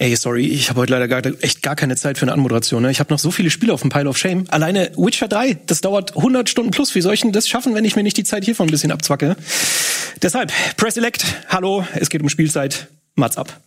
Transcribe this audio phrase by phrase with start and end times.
[0.00, 2.82] Ey, sorry, ich habe heute leider gar, echt gar keine Zeit für eine Anmoderation.
[2.82, 2.90] Ne?
[2.90, 4.46] Ich habe noch so viele Spiele auf dem Pile of Shame.
[4.48, 6.94] Alleine Witcher 3, das dauert 100 Stunden plus.
[6.94, 8.92] Wie soll ich denn das schaffen, wenn ich mir nicht die Zeit hiervon ein bisschen
[8.92, 9.36] abzwacke?
[10.22, 12.86] Deshalb, Press Select, hallo, es geht um Spielzeit.
[13.14, 13.60] Mats ab.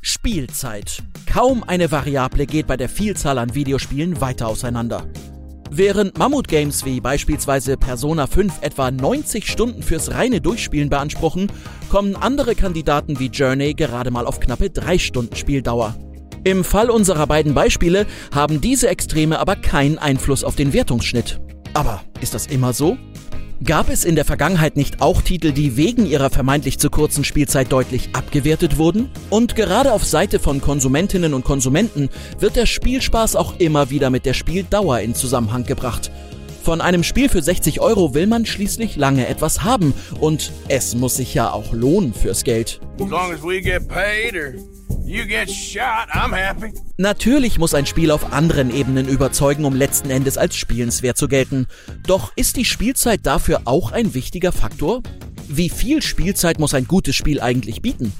[0.00, 1.02] Spielzeit.
[1.30, 5.06] Kaum eine Variable geht bei der Vielzahl an Videospielen weiter auseinander.
[5.76, 11.50] Während Mammut-Games wie beispielsweise Persona 5 etwa 90 Stunden fürs reine Durchspielen beanspruchen,
[11.90, 15.96] kommen andere Kandidaten wie Journey gerade mal auf knappe 3 Stunden Spieldauer.
[16.44, 21.40] Im Fall unserer beiden Beispiele haben diese Extreme aber keinen Einfluss auf den Wertungsschnitt.
[21.72, 22.96] Aber ist das immer so?
[23.64, 27.72] Gab es in der Vergangenheit nicht auch Titel, die wegen ihrer vermeintlich zu kurzen Spielzeit
[27.72, 29.08] deutlich abgewertet wurden?
[29.30, 34.26] Und gerade auf Seite von Konsumentinnen und Konsumenten wird der Spielspaß auch immer wieder mit
[34.26, 36.10] der Spieldauer in Zusammenhang gebracht.
[36.62, 41.16] Von einem Spiel für 60 Euro will man schließlich lange etwas haben und es muss
[41.16, 42.80] sich ja auch lohnen fürs Geld.
[43.00, 44.52] As long as we get paid or
[45.46, 46.72] shot, I'm happy.
[46.96, 51.66] Natürlich muss ein Spiel auf anderen Ebenen überzeugen, um letzten Endes als spielenswert zu gelten.
[52.06, 55.02] Doch ist die Spielzeit dafür auch ein wichtiger Faktor?
[55.48, 58.12] Wie viel Spielzeit muss ein gutes Spiel eigentlich bieten?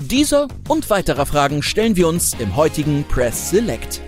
[0.00, 4.00] Dieser und weiterer Fragen stellen wir uns im heutigen Press Select.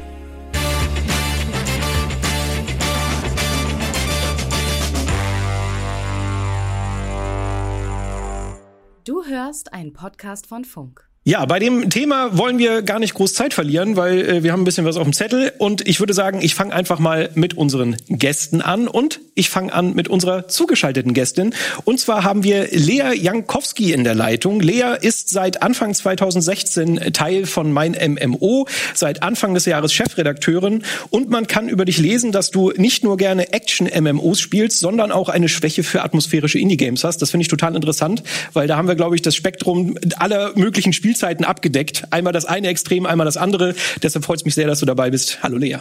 [9.05, 11.09] Du hörst einen Podcast von Funk.
[11.27, 14.61] Ja, bei dem Thema wollen wir gar nicht groß Zeit verlieren, weil äh, wir haben
[14.61, 15.55] ein bisschen was auf dem Zettel.
[15.57, 19.73] Und ich würde sagen, ich fange einfach mal mit unseren Gästen an und ich fange
[19.73, 21.55] an mit unserer zugeschalteten Gästin.
[21.85, 24.61] Und zwar haben wir Lea Jankowski in der Leitung.
[24.61, 30.83] Lea ist seit Anfang 2016 Teil von Mein MMO, seit Anfang des Jahres Chefredakteurin.
[31.09, 35.31] Und man kann über dich lesen, dass du nicht nur gerne Action-MMOs spielst, sondern auch
[35.31, 37.23] eine Schwäche für atmosphärische Indie-Games hast.
[37.23, 40.93] Das finde ich total interessant, weil da haben wir, glaube ich, das Spektrum aller möglichen
[40.93, 42.05] Spiele Spielzeiten abgedeckt.
[42.11, 43.75] Einmal das eine Extrem, einmal das andere.
[44.03, 45.43] Deshalb freut es mich sehr, dass du dabei bist.
[45.45, 45.79] Hallo Lea.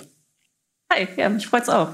[0.91, 1.89] Hi, ja, mich freut's auch.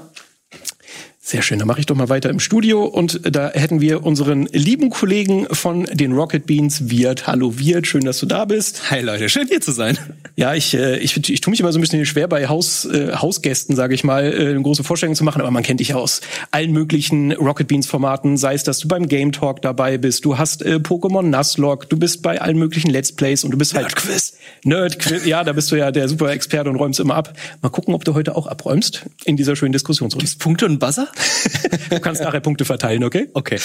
[1.22, 4.46] Sehr schön, dann mache ich doch mal weiter im Studio und da hätten wir unseren
[4.46, 7.26] lieben Kollegen von den Rocket Beans, Wirt.
[7.26, 8.90] Hallo Wirt, schön, dass du da bist.
[8.90, 9.98] Hi Leute, schön hier zu sein.
[10.36, 13.12] Ja, ich, äh, ich, ich tue mich immer so ein bisschen schwer bei Haus, äh,
[13.14, 16.22] Hausgästen, sage ich mal, äh, eine große Vorstellung zu machen, aber man kennt dich aus
[16.52, 20.38] allen möglichen Rocket Beans Formaten, sei es, dass du beim Game Talk dabei bist, du
[20.38, 23.88] hast äh, Pokémon Nuzlocke, du bist bei allen möglichen Let's Plays und du bist halt
[23.88, 24.38] Nerdquiz.
[24.64, 27.34] Nerdquiz, ja, da bist du ja der super Experte und räumst immer ab.
[27.60, 30.26] Mal gucken, ob du heute auch abräumst in dieser schönen Diskussionsrunde.
[30.38, 31.09] Punkte und Buzzer?
[31.90, 33.28] Du kannst nachher Punkte verteilen, okay?
[33.34, 33.58] Okay.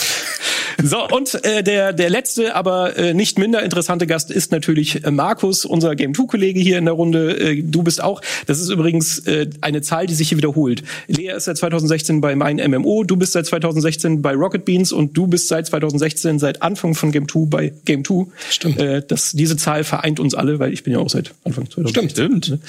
[0.84, 5.12] So, und äh, der, der letzte, aber äh, nicht minder interessante Gast ist natürlich äh,
[5.12, 7.38] Markus, unser Game 2-Kollege hier in der Runde.
[7.38, 8.22] Äh, du bist auch.
[8.46, 10.84] Das ist übrigens äh, eine Zahl, die sich hier wiederholt.
[11.08, 15.16] Lea ist seit 2016 bei Mein MMO, du bist seit 2016 bei Rocket Beans und
[15.18, 18.26] du bist seit 2016, seit Anfang von Game 2 bei Game 2.
[18.50, 18.80] Stimmt.
[18.80, 22.10] Äh, das, diese Zahl vereint uns alle, weil ich bin ja auch seit Anfang 2016.
[22.10, 22.60] Stimmt, stimmt.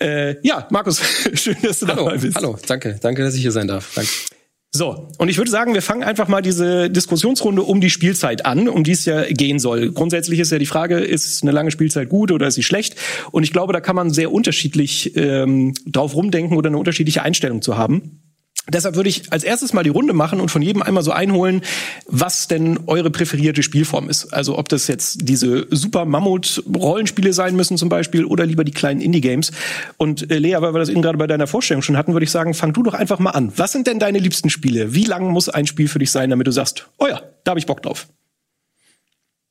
[0.00, 1.00] Äh, ja, Markus,
[1.34, 2.36] schön, dass du hallo, dabei bist.
[2.36, 2.98] Hallo, danke.
[3.00, 3.92] Danke, dass ich hier sein darf.
[3.94, 4.10] Danke.
[4.72, 8.68] So, und ich würde sagen, wir fangen einfach mal diese Diskussionsrunde um die Spielzeit an,
[8.68, 9.90] um die es ja gehen soll.
[9.90, 12.94] Grundsätzlich ist ja die Frage, ist eine lange Spielzeit gut oder ist sie schlecht?
[13.32, 17.62] Und ich glaube, da kann man sehr unterschiedlich ähm, drauf rumdenken oder eine unterschiedliche Einstellung
[17.62, 18.29] zu haben.
[18.70, 21.62] Deshalb würde ich als erstes mal die Runde machen und von jedem einmal so einholen,
[22.06, 24.32] was denn eure präferierte Spielform ist.
[24.32, 29.00] Also ob das jetzt diese super Mammut-Rollenspiele sein müssen zum Beispiel oder lieber die kleinen
[29.00, 29.52] Indie-Games.
[29.96, 32.30] Und äh, Lea, weil wir das eben gerade bei deiner Vorstellung schon hatten, würde ich
[32.30, 33.52] sagen, fang du doch einfach mal an.
[33.56, 34.94] Was sind denn deine liebsten Spiele?
[34.94, 37.60] Wie lang muss ein Spiel für dich sein, damit du sagst, oh ja, da habe
[37.60, 38.08] ich Bock drauf?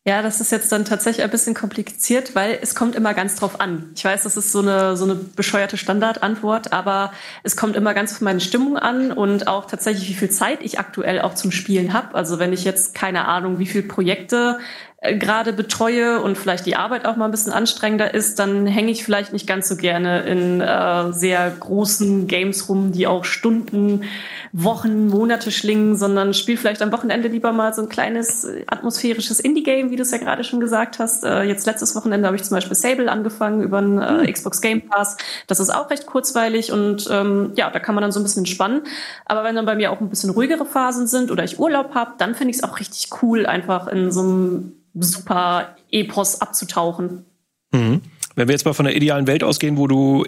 [0.05, 3.59] Ja, das ist jetzt dann tatsächlich ein bisschen kompliziert, weil es kommt immer ganz drauf
[3.59, 3.91] an.
[3.95, 7.11] Ich weiß, das ist so eine, so eine bescheuerte Standardantwort, aber
[7.43, 10.79] es kommt immer ganz auf meine Stimmung an und auch tatsächlich, wie viel Zeit ich
[10.79, 12.15] aktuell auch zum Spielen habe.
[12.15, 14.59] Also wenn ich jetzt keine Ahnung, wie viele Projekte
[15.01, 19.05] gerade betreue und vielleicht die Arbeit auch mal ein bisschen anstrengender ist, dann hänge ich
[19.05, 24.03] vielleicht nicht ganz so gerne in äh, sehr großen Games rum, die auch Stunden
[24.51, 29.39] Wochen, Monate schlingen, sondern spiel vielleicht am Wochenende lieber mal so ein kleines äh, atmosphärisches
[29.39, 31.23] Indie-Game, wie du es ja gerade schon gesagt hast.
[31.23, 34.33] Äh, jetzt letztes Wochenende habe ich zum Beispiel Sable angefangen über einen äh, hm.
[34.33, 35.15] Xbox Game Pass.
[35.47, 38.41] Das ist auch recht kurzweilig und ähm, ja, da kann man dann so ein bisschen
[38.41, 38.81] entspannen.
[39.25, 42.15] Aber wenn dann bei mir auch ein bisschen ruhigere Phasen sind oder ich Urlaub habe,
[42.17, 47.25] dann finde ich es auch richtig cool, einfach in so einem super Epos abzutauchen.
[47.71, 48.01] Mhm.
[48.35, 50.25] Wenn wir jetzt mal von der idealen Welt ausgehen, wo du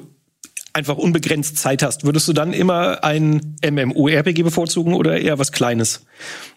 [0.74, 6.06] einfach unbegrenzt Zeit hast, würdest du dann immer ein MMORPG bevorzugen oder eher was Kleines?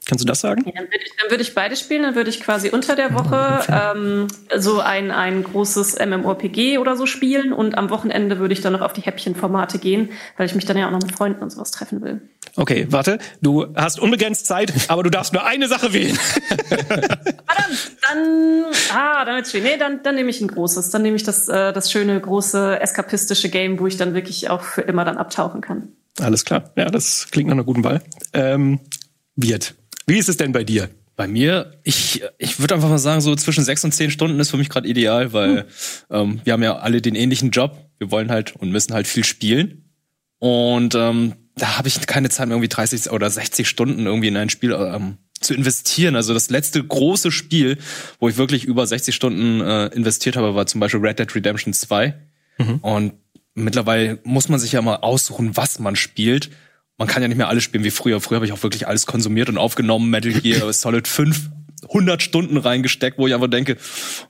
[0.06, 0.62] Kannst du das sagen?
[0.66, 2.02] Ja, dann würde ich, dann würd ich beide spielen.
[2.02, 7.06] Dann würde ich quasi unter der Woche ähm, so ein, ein großes MMORPG oder so
[7.06, 10.66] spielen und am Wochenende würde ich dann noch auf die Häppchenformate gehen, weil ich mich
[10.66, 12.20] dann ja auch noch mit Freunden und sowas treffen will.
[12.56, 13.18] Okay, warte.
[13.40, 16.16] Du hast unbegrenzt Zeit, aber du darfst nur eine Sache wählen.
[16.68, 18.64] Verdammt, dann,
[18.94, 19.72] ah, dann wird's schwierig.
[19.72, 20.90] Nee, dann, dann nehme ich ein großes.
[20.90, 24.62] Dann nehme ich das, äh, das schöne, große, eskapistische Game, wo ich dann wirklich auch
[24.62, 25.88] für immer dann abtauchen kann.
[26.20, 26.70] Alles klar.
[26.76, 28.02] Ja, das klingt nach einer guten Wahl.
[28.32, 28.80] Ähm,
[29.36, 29.74] Wirt,
[30.06, 30.90] wie ist es denn bei dir?
[31.16, 34.50] Bei mir, ich, ich würde einfach mal sagen, so zwischen sechs und zehn Stunden ist
[34.50, 35.64] für mich gerade ideal, weil hm.
[36.10, 37.88] ähm, wir haben ja alle den ähnlichen Job.
[37.98, 39.90] Wir wollen halt und müssen halt viel spielen.
[40.40, 44.36] Und ähm, da habe ich keine Zeit mehr, irgendwie 30 oder 60 Stunden irgendwie in
[44.36, 46.16] ein Spiel ähm, zu investieren.
[46.16, 47.78] Also das letzte große Spiel,
[48.18, 51.72] wo ich wirklich über 60 Stunden äh, investiert habe, war zum Beispiel Red Dead Redemption
[51.72, 52.14] 2.
[52.58, 52.78] Mhm.
[52.78, 53.12] Und
[53.54, 56.50] mittlerweile muss man sich ja mal aussuchen, was man spielt.
[56.96, 58.20] Man kann ja nicht mehr alles spielen wie früher.
[58.20, 60.11] Früher habe ich auch wirklich alles konsumiert und aufgenommen.
[60.11, 61.50] Metal Gear Solid 5
[61.88, 63.76] 100 Stunden reingesteckt, wo ich einfach denke,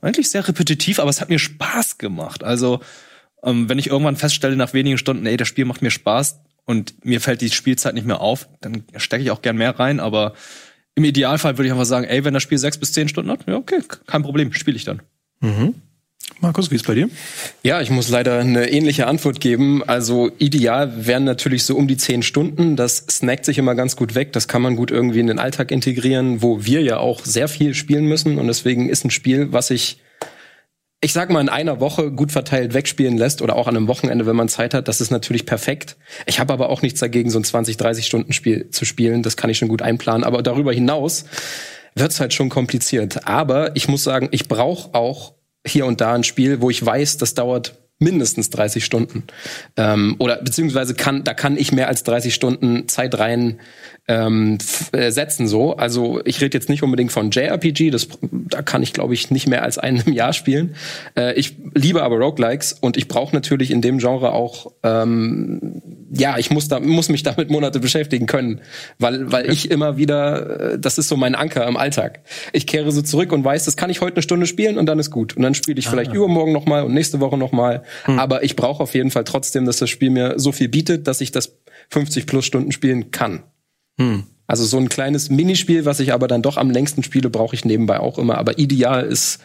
[0.01, 2.43] eigentlich sehr repetitiv, aber es hat mir Spaß gemacht.
[2.43, 2.81] Also
[3.45, 7.05] ähm, wenn ich irgendwann feststelle nach wenigen Stunden, ey, das Spiel macht mir Spaß und
[7.05, 10.01] mir fällt die Spielzeit nicht mehr auf, dann stecke ich auch gern mehr rein.
[10.01, 10.35] Aber
[10.95, 13.47] im Idealfall würde ich einfach sagen, ey, wenn das Spiel sechs bis zehn Stunden hat,
[13.47, 15.03] ja okay, kein Problem, spiele ich dann.
[15.41, 15.75] Mhm.
[16.44, 17.08] Markus, wie ist bei dir?
[17.62, 19.82] Ja, ich muss leider eine ähnliche Antwort geben.
[19.82, 22.76] Also ideal wären natürlich so um die zehn Stunden.
[22.76, 24.35] Das snackt sich immer ganz gut weg.
[24.35, 27.73] Das kann man gut irgendwie in den Alltag integrieren, wo wir ja auch sehr viel
[27.73, 28.37] spielen müssen.
[28.37, 30.02] Und deswegen ist ein Spiel, was ich,
[31.00, 34.26] ich sag mal, in einer Woche gut verteilt wegspielen lässt oder auch an einem Wochenende,
[34.26, 35.96] wenn man Zeit hat, das ist natürlich perfekt.
[36.26, 39.23] Ich habe aber auch nichts dagegen, so ein 20, 30 Stunden Spiel zu spielen.
[39.23, 40.25] Das kann ich schon gut einplanen.
[40.25, 41.25] Aber darüber hinaus
[41.94, 43.26] wird's halt schon kompliziert.
[43.26, 45.32] Aber ich muss sagen, ich brauche auch
[45.67, 49.25] hier und da ein Spiel, wo ich weiß, das dauert mindestens 30 Stunden.
[49.76, 53.61] Ähm, oder beziehungsweise kann, da kann ich mehr als 30 Stunden Zeit rein
[54.06, 54.58] ähm,
[54.93, 55.76] äh, setzen so.
[55.76, 59.49] Also ich rede jetzt nicht unbedingt von JRPG, das, da kann ich glaube ich nicht
[59.49, 60.75] mehr als einen im Jahr spielen.
[61.17, 65.82] Äh, ich liebe aber Roguelikes und ich brauche natürlich in dem Genre auch, ähm,
[66.12, 68.61] ja, ich muss da muss mich damit Monate beschäftigen können,
[68.99, 72.20] weil weil ich immer wieder, äh, das ist so mein Anker im Alltag.
[72.52, 74.99] Ich kehre so zurück und weiß, das kann ich heute eine Stunde spielen und dann
[74.99, 75.91] ist gut und dann spiele ich ah.
[75.91, 77.52] vielleicht übermorgen noch mal und nächste Woche noch
[78.07, 78.13] mal.
[78.13, 78.19] Hm.
[78.19, 81.21] Aber ich brauche auf jeden Fall trotzdem, dass das Spiel mir so viel bietet, dass
[81.21, 81.59] ich das
[81.91, 83.45] 50 plus Stunden spielen kann.
[83.99, 84.25] Hm.
[84.47, 87.65] Also so ein kleines Minispiel, was ich aber dann doch am längsten spiele, brauche ich
[87.65, 88.37] nebenbei auch immer.
[88.37, 89.41] Aber ideal ist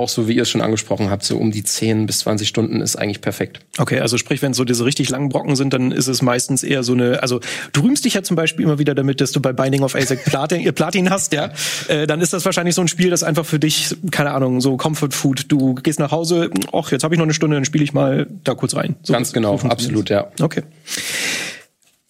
[0.00, 2.80] auch so, wie ihr es schon angesprochen habt, so um die 10 bis 20 Stunden
[2.80, 3.60] ist eigentlich perfekt.
[3.78, 6.82] Okay, also sprich, wenn so diese richtig langen Brocken sind, dann ist es meistens eher
[6.82, 7.40] so eine, also
[7.72, 10.24] du rühmst dich ja zum Beispiel immer wieder damit, dass du bei Binding of Isaac
[10.24, 11.50] Platin, äh, Platin hast, ja.
[11.88, 14.76] Äh, dann ist das wahrscheinlich so ein Spiel, das einfach für dich, keine Ahnung, so
[14.76, 15.52] Comfort Food.
[15.52, 18.26] Du gehst nach Hause, ach, jetzt habe ich noch eine Stunde, dann spiele ich mal
[18.44, 18.96] da kurz rein.
[19.02, 20.28] So Ganz genau, absolut, ja.
[20.40, 20.62] Okay.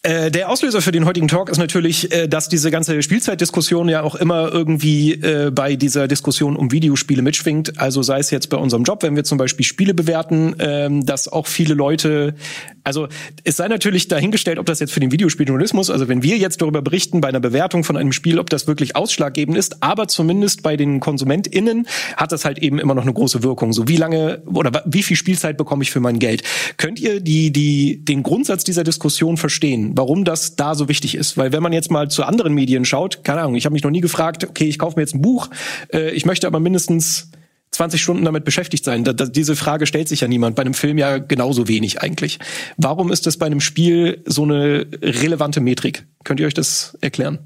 [0.02, 4.02] Äh, der Auslöser für den heutigen Talk ist natürlich, äh, dass diese ganze Spielzeitdiskussion ja
[4.02, 7.78] auch immer irgendwie äh, bei dieser Diskussion um Videospiele mitschwingt.
[7.78, 11.28] Also sei es jetzt bei unserem Job, wenn wir zum Beispiel Spiele bewerten, ähm, dass
[11.28, 12.34] auch viele Leute,
[12.82, 13.08] also
[13.44, 16.80] es sei natürlich dahingestellt, ob das jetzt für den Videospieljournalismus, also wenn wir jetzt darüber
[16.80, 20.78] berichten bei einer Bewertung von einem Spiel, ob das wirklich ausschlaggebend ist, aber zumindest bei
[20.78, 21.86] den KonsumentInnen
[22.16, 23.74] hat das halt eben immer noch eine große Wirkung.
[23.74, 26.42] So wie lange oder wie viel Spielzeit bekomme ich für mein Geld?
[26.78, 29.89] Könnt ihr die, die, den Grundsatz dieser Diskussion verstehen?
[29.94, 31.36] Warum das da so wichtig ist.
[31.36, 33.90] Weil wenn man jetzt mal zu anderen Medien schaut, keine Ahnung, ich habe mich noch
[33.90, 35.48] nie gefragt, okay, ich kaufe mir jetzt ein Buch,
[35.92, 37.30] äh, ich möchte aber mindestens
[37.72, 39.04] 20 Stunden damit beschäftigt sein.
[39.04, 40.56] Da, da, diese Frage stellt sich ja niemand.
[40.56, 42.38] Bei einem Film ja genauso wenig eigentlich.
[42.76, 46.06] Warum ist das bei einem Spiel so eine relevante Metrik?
[46.24, 47.38] Könnt ihr euch das erklären?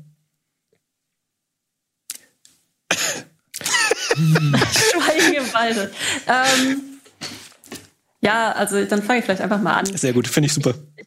[4.14, 5.90] Schweigen im Walde.
[6.26, 6.82] Ähm,
[8.20, 9.86] ja, also dann fange ich vielleicht einfach mal an.
[9.86, 10.74] Sehr gut, finde ich super.
[10.96, 11.04] Äh,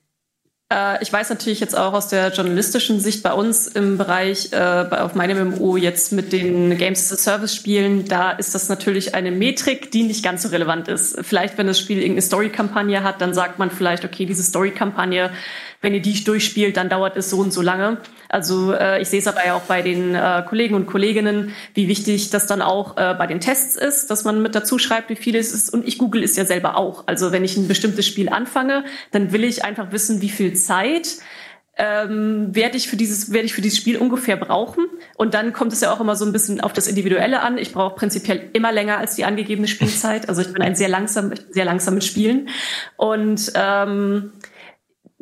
[1.01, 5.15] ich weiß natürlich jetzt auch aus der journalistischen Sicht bei uns im Bereich, äh, auf
[5.15, 9.31] meinem MMO jetzt mit den Games as a Service Spielen, da ist das natürlich eine
[9.31, 11.23] Metrik, die nicht ganz so relevant ist.
[11.23, 15.31] Vielleicht, wenn das Spiel irgendeine Story-Kampagne hat, dann sagt man vielleicht, okay, diese Story-Kampagne
[15.81, 17.97] wenn ihr die durchspielt, dann dauert es so und so lange.
[18.29, 21.87] Also äh, ich sehe es aber ja auch bei den äh, Kollegen und Kolleginnen, wie
[21.87, 25.15] wichtig das dann auch äh, bei den Tests ist, dass man mit dazu schreibt, wie
[25.15, 25.69] viel es ist.
[25.73, 27.03] Und ich google es ja selber auch.
[27.07, 31.17] Also wenn ich ein bestimmtes Spiel anfange, dann will ich einfach wissen, wie viel Zeit
[31.77, 35.73] ähm, werde ich für dieses werde ich für dieses Spiel ungefähr brauchen und dann kommt
[35.73, 37.57] es ja auch immer so ein bisschen auf das Individuelle an.
[37.57, 40.27] Ich brauche prinzipiell immer länger als die angegebene Spielzeit.
[40.27, 42.49] Also ich bin ein sehr langsam sehr langsames Spielen
[42.97, 44.31] und ähm,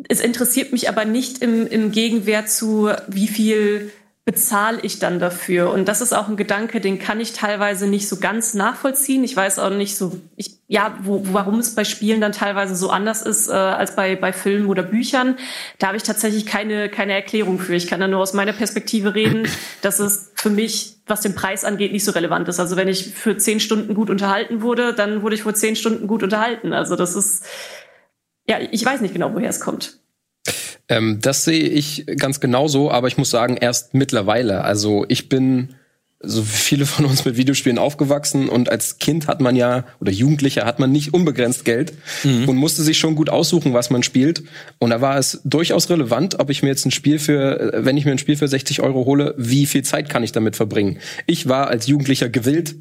[0.08, 3.92] es interessiert mich aber nicht im, im Gegenwert zu, wie viel
[4.25, 5.72] bezahle ich dann dafür?
[5.72, 9.24] Und das ist auch ein Gedanke, den kann ich teilweise nicht so ganz nachvollziehen.
[9.24, 12.90] Ich weiß auch nicht so, ich, ja, wo, warum es bei Spielen dann teilweise so
[12.90, 15.38] anders ist äh, als bei, bei Filmen oder Büchern.
[15.78, 17.75] Da habe ich tatsächlich keine, keine Erklärung für.
[17.75, 19.48] Ich kann da nur aus meiner Perspektive reden,
[19.84, 22.60] dass es für mich, was den Preis angeht, nicht so relevant ist.
[22.60, 26.08] Also wenn ich für zehn Stunden gut unterhalten wurde, dann wurde ich vor zehn Stunden
[26.08, 26.74] gut unterhalten.
[26.74, 27.46] Also das ist,
[28.48, 30.00] ja, ich weiß nicht genau, woher es kommt.
[30.88, 34.64] Ähm, das sehe ich ganz genauso, aber ich muss sagen, erst mittlerweile.
[34.64, 35.75] Also ich bin
[36.28, 40.66] so viele von uns mit Videospielen aufgewachsen und als Kind hat man ja oder Jugendlicher
[40.66, 42.48] hat man nicht unbegrenzt Geld mhm.
[42.48, 44.44] und musste sich schon gut aussuchen, was man spielt.
[44.80, 48.06] Und da war es durchaus relevant, ob ich mir jetzt ein Spiel für, wenn ich
[48.06, 51.00] mir ein Spiel für 60 Euro hole, wie viel Zeit kann ich damit verbringen?
[51.25, 52.75] Ich war als Jugendlicher gewillt,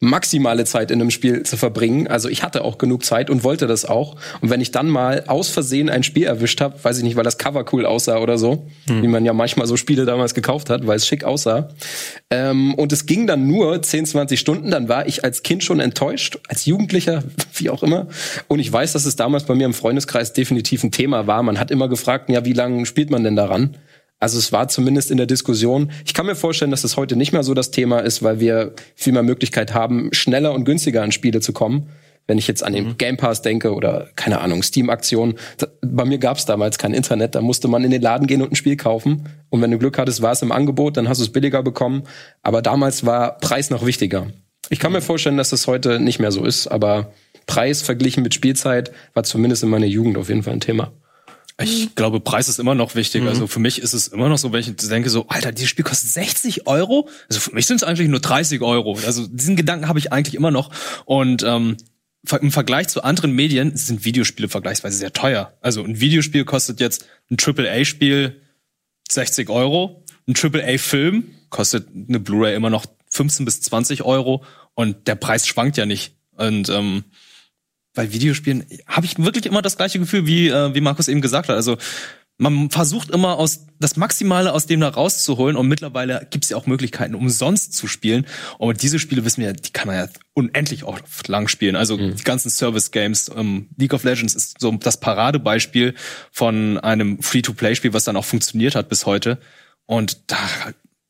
[0.00, 2.06] maximale Zeit in einem Spiel zu verbringen.
[2.06, 4.16] Also ich hatte auch genug Zeit und wollte das auch.
[4.42, 7.24] Und wenn ich dann mal aus Versehen ein Spiel erwischt habe, weiß ich nicht, weil
[7.24, 9.02] das Cover cool aussah oder so, hm.
[9.02, 11.70] wie man ja manchmal so Spiele damals gekauft hat, weil es schick aussah.
[12.30, 15.80] Ähm, und es ging dann nur 10, 20 Stunden, dann war ich als Kind schon
[15.80, 17.24] enttäuscht, als Jugendlicher,
[17.54, 18.08] wie auch immer.
[18.48, 21.42] Und ich weiß, dass es damals bei mir im Freundeskreis definitiv ein Thema war.
[21.42, 23.76] Man hat immer gefragt, ja, wie lange spielt man denn daran?
[24.18, 25.90] Also es war zumindest in der Diskussion.
[26.04, 28.74] Ich kann mir vorstellen, dass es heute nicht mehr so das Thema ist, weil wir
[28.94, 31.90] viel mehr Möglichkeit haben, schneller und günstiger an Spiele zu kommen.
[32.26, 32.98] Wenn ich jetzt an den mhm.
[32.98, 35.34] Game Pass denke oder keine Ahnung, Steam-Aktionen.
[35.80, 38.50] Bei mir gab es damals kein Internet, da musste man in den Laden gehen und
[38.50, 39.28] ein Spiel kaufen.
[39.48, 42.02] Und wenn du Glück hattest, war es im Angebot, dann hast du es billiger bekommen.
[42.42, 44.26] Aber damals war Preis noch wichtiger.
[44.70, 47.12] Ich kann mir vorstellen, dass das heute nicht mehr so ist, aber
[47.46, 50.92] Preis verglichen mit Spielzeit war zumindest in meiner Jugend auf jeden Fall ein Thema.
[51.58, 51.94] Ich mhm.
[51.94, 53.22] glaube, Preis ist immer noch wichtig.
[53.22, 53.28] Mhm.
[53.28, 55.84] Also für mich ist es immer noch so, wenn ich denke so, Alter, dieses Spiel
[55.84, 57.08] kostet 60 Euro.
[57.28, 58.98] Also für mich sind es eigentlich nur 30 Euro.
[59.06, 60.70] Also diesen Gedanken habe ich eigentlich immer noch.
[61.06, 61.76] Und ähm,
[62.40, 65.54] im Vergleich zu anderen Medien sind Videospiele vergleichsweise sehr teuer.
[65.62, 68.40] Also ein Videospiel kostet jetzt ein AAA-Spiel
[69.08, 70.04] 60 Euro.
[70.26, 74.44] Ein AAA-Film kostet eine Blu-ray immer noch 15 bis 20 Euro.
[74.74, 76.16] Und der Preis schwankt ja nicht.
[76.36, 77.04] Und ähm,
[77.96, 81.48] bei Videospielen habe ich wirklich immer das gleiche Gefühl, wie, äh, wie Markus eben gesagt
[81.48, 81.56] hat.
[81.56, 81.76] Also
[82.38, 86.58] man versucht immer aus das Maximale aus dem da rauszuholen und mittlerweile gibt es ja
[86.58, 88.26] auch Möglichkeiten, umsonst zu spielen.
[88.58, 91.76] Und diese Spiele wissen wir, die kann man ja unendlich auch lang spielen.
[91.76, 92.14] Also mhm.
[92.14, 93.30] die ganzen Service-Games.
[93.34, 95.94] Ähm, League of Legends ist so das Paradebeispiel
[96.30, 99.38] von einem Free-to-Play-Spiel, was dann auch funktioniert hat bis heute.
[99.86, 100.36] Und da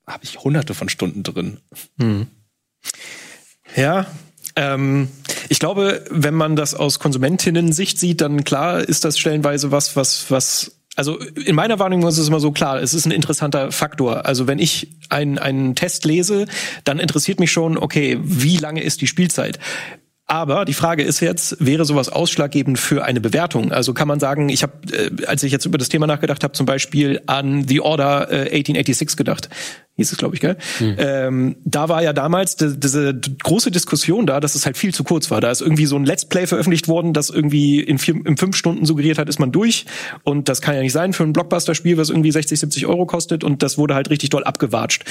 [0.07, 1.59] habe ich hunderte von Stunden drin.
[1.97, 2.29] Mhm.
[3.75, 4.07] Ja,
[4.57, 5.09] ähm,
[5.49, 10.31] ich glaube, wenn man das aus Konsumentinnen-Sicht sieht, dann klar ist das stellenweise was, was,
[10.31, 14.25] was also in meiner Wahrnehmung ist es immer so klar, es ist ein interessanter Faktor.
[14.25, 16.47] Also wenn ich einen, einen Test lese,
[16.85, 19.59] dann interessiert mich schon, okay, wie lange ist die Spielzeit?
[20.29, 23.71] Aber die Frage ist jetzt, wäre sowas ausschlaggebend für eine Bewertung?
[23.71, 26.53] Also kann man sagen, ich habe, äh, als ich jetzt über das Thema nachgedacht habe,
[26.53, 29.51] zum Beispiel an The Order äh, 1886 gedacht
[29.97, 30.57] hieß es, glaube ich, gell?
[30.79, 30.95] Mhm.
[30.99, 35.05] Ähm, da war ja damals die, diese große Diskussion da, dass es halt viel zu
[35.05, 35.41] kurz war.
[35.41, 38.57] Da ist irgendwie so ein Let's Play veröffentlicht worden, das irgendwie in, vier, in fünf
[38.57, 39.87] Stunden suggeriert hat, ist man durch.
[40.23, 43.43] Und das kann ja nicht sein für ein Blockbuster-Spiel, was irgendwie 60, 70 Euro kostet.
[43.43, 45.05] Und das wurde halt richtig doll abgewatscht.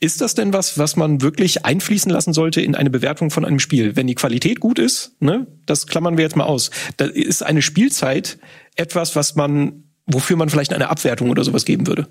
[0.00, 3.60] Ist das denn was, was man wirklich einfließen lassen sollte in eine Bewertung von einem
[3.60, 3.94] Spiel?
[3.94, 6.70] Wenn die Qualität gut ist, ne, das klammern wir jetzt mal aus.
[6.96, 8.38] Da ist eine Spielzeit
[8.74, 12.08] etwas, was man, wofür man vielleicht eine Abwertung oder sowas geben würde.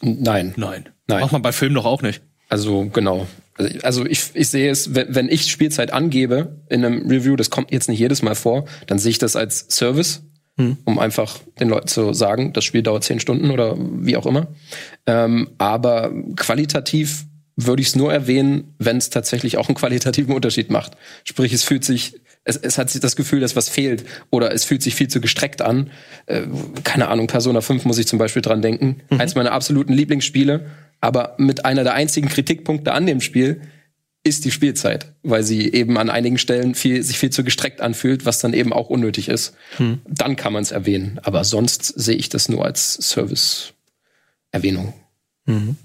[0.00, 0.54] Nein.
[0.56, 0.88] Nein.
[1.06, 1.20] Nein.
[1.20, 2.22] Macht man bei Filmen doch auch nicht.
[2.48, 3.26] Also genau.
[3.82, 7.88] Also ich, ich sehe es, wenn ich Spielzeit angebe in einem Review, das kommt jetzt
[7.88, 10.22] nicht jedes Mal vor, dann sehe ich das als Service,
[10.56, 10.78] hm.
[10.84, 14.48] um einfach den Leuten zu sagen, das Spiel dauert zehn Stunden oder wie auch immer.
[15.06, 20.70] Ähm, aber qualitativ würde ich es nur erwähnen, wenn es tatsächlich auch einen qualitativen Unterschied
[20.70, 20.96] macht.
[21.24, 24.64] Sprich, es fühlt sich es, es hat sich das Gefühl, dass was fehlt oder es
[24.64, 25.90] fühlt sich viel zu gestreckt an.
[26.26, 26.42] Äh,
[26.84, 29.02] keine Ahnung, Persona 5 muss ich zum Beispiel dran denken.
[29.10, 29.20] Mhm.
[29.20, 30.66] Eins meiner absoluten Lieblingsspiele,
[31.00, 33.62] aber mit einer der einzigen Kritikpunkte an dem Spiel
[34.22, 38.26] ist die Spielzeit, weil sie eben an einigen Stellen viel, sich viel zu gestreckt anfühlt,
[38.26, 39.54] was dann eben auch unnötig ist.
[39.78, 40.00] Mhm.
[40.06, 44.92] Dann kann man es erwähnen, aber sonst sehe ich das nur als Service-Erwähnung.
[45.46, 45.76] Mhm.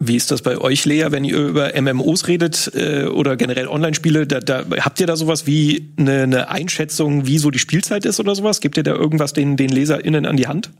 [0.00, 4.28] Wie ist das bei euch, Lea, wenn ihr über MMOs redet äh, oder generell Online-Spiele?
[4.28, 8.20] Da, da, habt ihr da sowas wie eine, eine Einschätzung, wie so die Spielzeit ist
[8.20, 8.60] oder sowas?
[8.60, 10.70] Gebt ihr da irgendwas den, den LeserInnen an die Hand?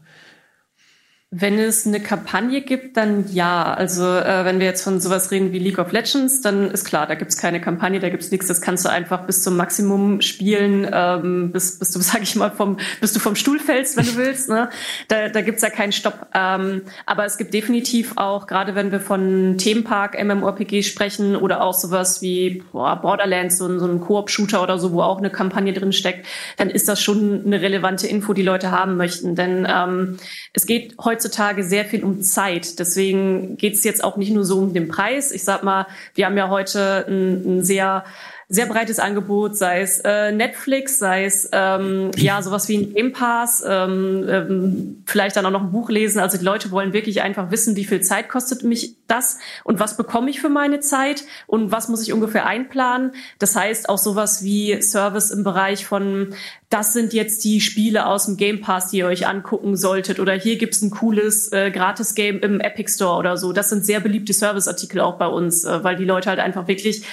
[1.31, 3.75] Wenn es eine Kampagne gibt, dann ja.
[3.75, 7.07] Also äh, wenn wir jetzt von sowas reden wie League of Legends, dann ist klar,
[7.07, 8.47] da gibt's keine Kampagne, da gibt's nichts.
[8.47, 12.51] Das kannst du einfach bis zum Maximum spielen, ähm, bis, bis du, sag ich mal,
[12.51, 14.49] vom, bis du vom Stuhl fällst, wenn du willst.
[14.49, 14.71] Ne?
[15.09, 16.29] Da, da gibt's ja keinen Stopp.
[16.33, 21.75] Ähm, aber es gibt definitiv auch, gerade wenn wir von Themenpark, MMORPG sprechen oder auch
[21.75, 25.93] sowas wie boah, Borderlands, so, so ein Koop-Shooter oder so, wo auch eine Kampagne drin
[25.93, 29.35] steckt, dann ist das schon eine relevante Info, die Leute haben möchten.
[29.35, 30.17] Denn ähm,
[30.55, 32.79] es geht heute heutzutage sehr viel um Zeit.
[32.79, 35.33] Deswegen geht es jetzt auch nicht nur so um den Preis.
[35.33, 38.05] Ich sag mal, wir haben ja heute ein, ein sehr
[38.51, 43.13] sehr breites Angebot, sei es äh, Netflix, sei es ähm, ja sowas wie ein Game
[43.13, 46.19] Pass, ähm, ähm, vielleicht dann auch noch ein Buch lesen.
[46.19, 49.99] Also die Leute wollen wirklich einfach wissen, wie viel Zeit kostet mich das und was
[49.99, 53.13] bekomme ich für meine Zeit und was muss ich ungefähr einplanen.
[53.39, 56.35] Das heißt auch sowas wie Service im Bereich von
[56.71, 60.21] das sind jetzt die Spiele aus dem Game Pass, die ihr euch angucken solltet.
[60.21, 63.53] Oder hier gibt's ein cooles äh, Gratis-Game im Epic Store oder so.
[63.53, 67.05] Das sind sehr beliebte Serviceartikel auch bei uns, äh, weil die Leute halt einfach wirklich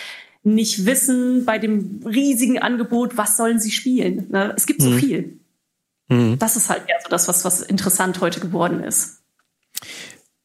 [0.45, 4.27] nicht wissen bei dem riesigen Angebot, was sollen sie spielen.
[4.29, 4.53] Ne?
[4.55, 4.99] Es gibt so mhm.
[4.99, 5.39] viel.
[6.07, 6.37] Mhm.
[6.37, 9.23] Das ist halt eher so das, was, was interessant heute geworden ist.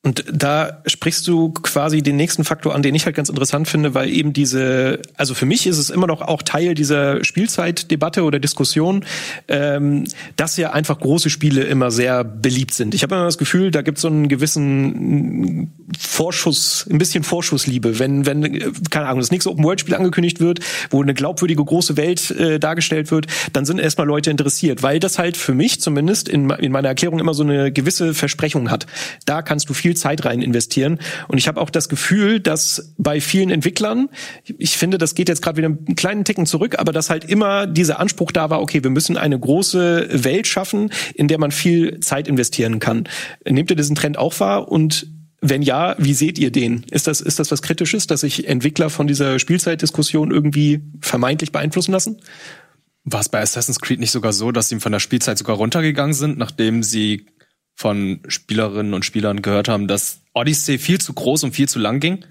[0.03, 3.93] Und da sprichst du quasi den nächsten Faktor an, den ich halt ganz interessant finde,
[3.93, 8.39] weil eben diese, also für mich ist es immer noch auch Teil dieser Spielzeitdebatte oder
[8.39, 9.05] Diskussion,
[9.49, 10.05] ähm,
[10.37, 12.95] dass ja einfach große Spiele immer sehr beliebt sind.
[12.95, 17.99] Ich habe immer das Gefühl, da gibt es so einen gewissen Vorschuss, ein bisschen Vorschussliebe,
[17.99, 22.59] wenn, wenn, keine Ahnung, das nächste Open-World-Spiel angekündigt wird, wo eine glaubwürdige große Welt äh,
[22.59, 26.73] dargestellt wird, dann sind erstmal Leute interessiert, weil das halt für mich zumindest in, in
[26.73, 28.87] meiner Erklärung immer so eine gewisse Versprechung hat.
[29.27, 31.01] Da kannst du viel viel Zeit rein investieren.
[31.27, 34.09] Und ich habe auch das Gefühl, dass bei vielen Entwicklern,
[34.45, 37.67] ich finde, das geht jetzt gerade wieder einen kleinen Ticken zurück, aber dass halt immer
[37.67, 41.99] dieser Anspruch da war, okay, wir müssen eine große Welt schaffen, in der man viel
[42.01, 43.09] Zeit investieren kann.
[43.45, 44.71] Nehmt ihr diesen Trend auch wahr?
[44.71, 45.09] Und
[45.41, 46.85] wenn ja, wie seht ihr den?
[46.91, 51.93] Ist das, ist das was Kritisches, dass sich Entwickler von dieser Spielzeitdiskussion irgendwie vermeintlich beeinflussen
[51.93, 52.21] lassen?
[53.05, 56.15] War es bei Assassin's Creed nicht sogar so, dass sie von der Spielzeit sogar runtergegangen
[56.15, 57.27] sind, nachdem sie
[57.81, 61.99] von Spielerinnen und Spielern gehört haben, dass Odyssey viel zu groß und viel zu lang
[61.99, 62.27] ging.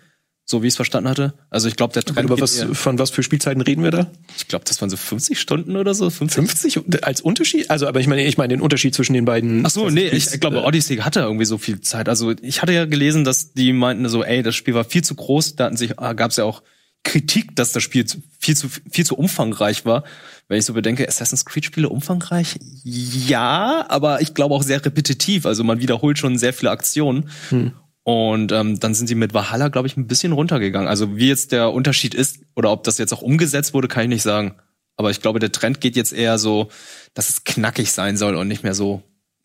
[0.46, 1.34] So wie ich es verstanden hatte.
[1.50, 2.30] Also ich glaube, der Trend.
[2.30, 4.12] Aber was, von was für Spielzeiten reden wir da?
[4.38, 6.12] Ich glaube, das waren so 50 Stunden oder so.
[6.12, 6.74] 50?
[6.74, 7.72] 50 als Unterschied?
[7.72, 9.66] Also, aber ich meine, ich meine den Unterschied zwischen den beiden.
[9.66, 12.10] Ach so, nee, ich, ich glaube, Odyssey hatte irgendwie so viel Zeit.
[12.10, 15.16] Also ich hatte ja gelesen, dass die meinten so, ey, das Spiel war viel zu
[15.16, 15.56] groß.
[15.56, 16.62] Da hatten sich, ah, gab es ja auch
[17.04, 18.06] Kritik, dass das Spiel
[18.40, 20.04] viel zu viel zu umfangreich war.
[20.48, 25.46] Wenn ich so bedenke, Assassin's Creed Spiele umfangreich, ja, aber ich glaube auch sehr repetitiv.
[25.46, 27.30] Also man wiederholt schon sehr viele Aktionen.
[27.50, 27.74] Hm.
[28.04, 30.88] Und ähm, dann sind sie mit Valhalla, glaube ich, ein bisschen runtergegangen.
[30.88, 34.10] Also wie jetzt der Unterschied ist oder ob das jetzt auch umgesetzt wurde, kann ich
[34.10, 34.56] nicht sagen.
[34.98, 36.70] Aber ich glaube, der Trend geht jetzt eher so,
[37.14, 39.04] dass es knackig sein soll und nicht mehr so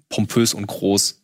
[0.09, 1.24] pompös und groß.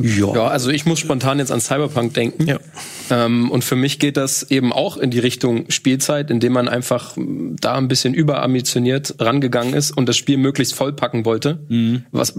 [0.00, 0.34] Ja.
[0.34, 2.46] ja, also ich muss spontan jetzt an Cyberpunk denken.
[2.46, 2.58] Ja.
[3.10, 7.14] Ähm, und für mich geht das eben auch in die Richtung Spielzeit, indem man einfach
[7.16, 11.60] da ein bisschen überambitioniert rangegangen ist und das Spiel möglichst vollpacken wollte.
[11.68, 12.04] Mhm.
[12.10, 12.32] Was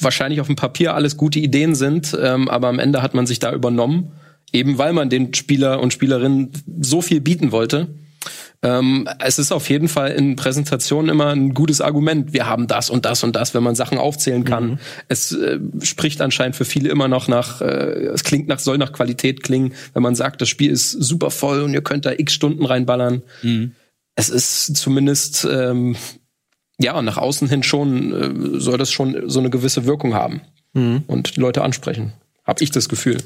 [0.00, 3.38] wahrscheinlich auf dem Papier alles gute Ideen sind, ähm, aber am Ende hat man sich
[3.38, 4.12] da übernommen,
[4.52, 7.88] eben weil man den Spieler und Spielerinnen so viel bieten wollte
[8.64, 12.32] ähm, es ist auf jeden Fall in Präsentationen immer ein gutes Argument.
[12.32, 14.66] Wir haben das und das und das, wenn man Sachen aufzählen kann.
[14.66, 14.78] Mhm.
[15.06, 18.94] Es äh, spricht anscheinend für viele immer noch nach, äh, es klingt nach, soll nach
[18.94, 22.32] Qualität klingen, wenn man sagt, das Spiel ist super voll und ihr könnt da x
[22.32, 23.22] Stunden reinballern.
[23.42, 23.72] Mhm.
[24.14, 25.96] Es ist zumindest, ähm,
[26.80, 30.40] ja, nach außen hin schon, äh, soll das schon so eine gewisse Wirkung haben
[30.72, 31.02] mhm.
[31.06, 32.14] und die Leute ansprechen.
[32.46, 33.18] Hab ich das Gefühl.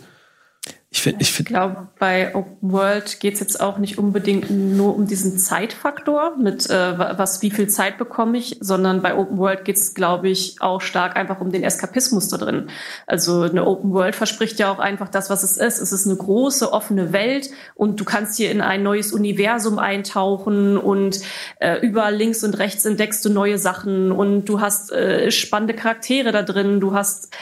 [0.90, 4.51] Ich, find, ich, find, ich glaube, bei Open World geht es jetzt auch nicht unbedingt
[4.51, 9.37] nur um diesen Zeitfaktor mit äh, was, wie viel Zeit bekomme ich, sondern bei Open
[9.37, 12.70] World geht es, glaube ich, auch stark einfach um den Eskapismus da drin.
[13.07, 15.79] Also eine Open World verspricht ja auch einfach das, was es ist.
[15.79, 20.79] Es ist eine große offene Welt und du kannst hier in ein neues Universum eintauchen
[20.79, 21.20] und
[21.61, 26.33] äh, überall links und rechts entdeckst du neue Sachen und du hast äh, spannende Charaktere
[26.33, 26.81] da drin.
[26.81, 27.37] Du hast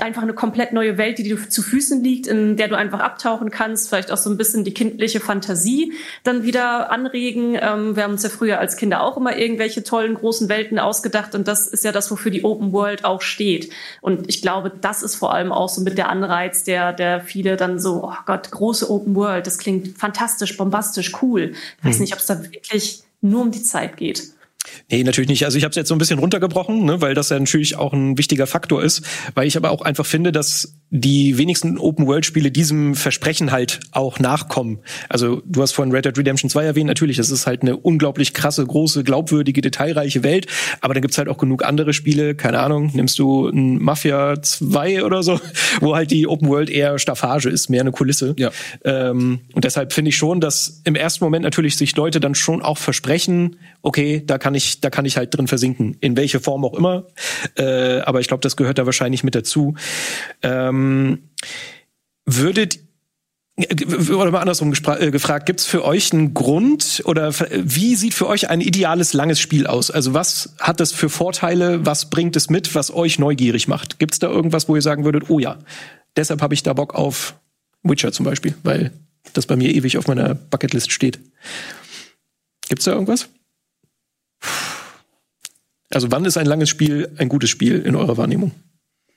[0.00, 3.50] einfach eine komplett neue Welt, die dir zu Füßen liegt, in der du einfach abtauchen
[3.50, 5.92] kannst, vielleicht auch so ein bisschen die kindliche Fantasie
[6.24, 7.58] dann wieder anregen.
[7.60, 11.34] Ähm, wir haben uns ja früher als Kinder auch immer irgendwelche tollen großen Welten ausgedacht
[11.34, 13.70] und das ist ja das, wofür die Open World auch steht.
[14.00, 17.56] Und ich glaube, das ist vor allem auch so mit der Anreiz, der, der viele
[17.56, 21.52] dann so, oh Gott, große Open World, das klingt fantastisch, bombastisch, cool.
[21.78, 22.02] Ich weiß hm.
[22.02, 24.22] nicht, ob es da wirklich nur um die Zeit geht.
[24.90, 25.44] Nee, natürlich nicht.
[25.44, 27.92] Also ich habe es jetzt so ein bisschen runtergebrochen, ne, weil das ja natürlich auch
[27.92, 29.02] ein wichtiger Faktor ist,
[29.34, 34.78] weil ich aber auch einfach finde, dass die wenigsten Open-World-Spiele diesem Versprechen halt auch nachkommen.
[35.08, 38.32] Also du hast vorhin Red Dead Redemption 2 erwähnt, natürlich, das ist halt eine unglaublich
[38.32, 40.46] krasse, große, glaubwürdige, detailreiche Welt,
[40.80, 45.04] aber dann gibt's halt auch genug andere Spiele, keine Ahnung, nimmst du ein Mafia 2
[45.04, 45.38] oder so,
[45.80, 48.34] wo halt die Open-World eher Staffage ist, mehr eine Kulisse.
[48.38, 48.50] Ja.
[48.84, 52.62] Ähm, und deshalb finde ich schon, dass im ersten Moment natürlich sich Leute dann schon
[52.62, 56.64] auch versprechen, okay, da kann ich, da kann ich halt drin versinken, in welche Form
[56.64, 57.04] auch immer.
[57.56, 59.74] Äh, aber ich glaube, das gehört da wahrscheinlich mit dazu.
[60.42, 60.77] Ähm,
[62.26, 62.80] würdet
[64.14, 68.28] oder mal andersrum äh, gefragt, gibt es für euch einen Grund oder wie sieht für
[68.28, 69.90] euch ein ideales langes Spiel aus?
[69.90, 73.98] Also was hat das für Vorteile, was bringt es mit, was euch neugierig macht?
[73.98, 75.58] Gibt es da irgendwas, wo ihr sagen würdet, oh ja,
[76.16, 77.34] deshalb habe ich da Bock auf
[77.82, 78.92] Witcher zum Beispiel, weil
[79.32, 81.18] das bei mir ewig auf meiner Bucketlist steht.
[82.68, 83.28] Gibt es da irgendwas?
[85.90, 88.52] Also wann ist ein langes Spiel ein gutes Spiel in eurer Wahrnehmung?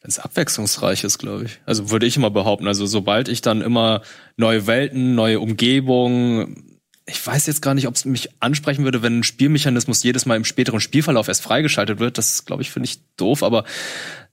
[0.03, 1.59] Es abwechslungsreich ist, glaube ich.
[1.65, 2.67] Also würde ich immer behaupten.
[2.67, 4.01] Also sobald ich dann immer
[4.35, 9.19] neue Welten, neue Umgebungen, ich weiß jetzt gar nicht, ob es mich ansprechen würde, wenn
[9.19, 12.17] ein Spielmechanismus jedes Mal im späteren Spielverlauf erst freigeschaltet wird.
[12.17, 13.43] Das glaube ich finde ich doof.
[13.43, 13.63] Aber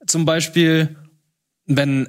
[0.07, 0.97] zum Beispiel,
[1.67, 2.09] wenn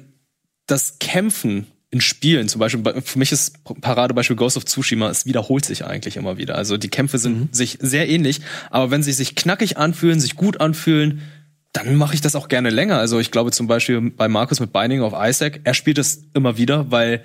[0.66, 5.64] das Kämpfen in Spielen, zum Beispiel, für mich ist Paradebeispiel Ghost of Tsushima, es wiederholt
[5.64, 6.54] sich eigentlich immer wieder.
[6.54, 7.48] Also die Kämpfe sind mhm.
[7.50, 11.22] sich sehr ähnlich, aber wenn sie sich knackig anfühlen, sich gut anfühlen,
[11.72, 12.98] dann mache ich das auch gerne länger.
[12.98, 16.56] Also ich glaube zum Beispiel bei Markus mit Binding of Isaac, er spielt es immer
[16.56, 17.22] wieder, weil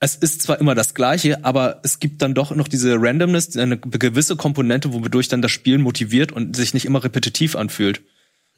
[0.00, 3.78] es ist zwar immer das Gleiche, aber es gibt dann doch noch diese Randomness, eine
[3.78, 8.02] gewisse Komponente, wodurch dann das Spiel motiviert und sich nicht immer repetitiv anfühlt.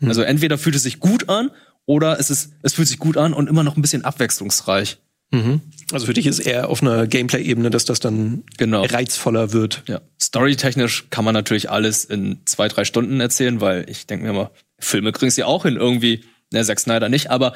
[0.01, 0.09] Mhm.
[0.09, 1.51] Also entweder fühlt es sich gut an
[1.87, 4.99] oder es ist, es fühlt sich gut an und immer noch ein bisschen abwechslungsreich.
[5.31, 5.61] Mhm.
[5.93, 8.83] Also für dich ist eher auf einer Gameplay-Ebene, dass das dann genau.
[8.83, 9.85] reizvoller wird.
[9.87, 10.01] Ja.
[10.21, 14.51] Storytechnisch kann man natürlich alles in zwei, drei Stunden erzählen, weil ich denke mir immer,
[14.81, 16.25] Filme kriegen ja auch hin irgendwie.
[16.53, 17.55] Ne, Zack Snyder nicht, aber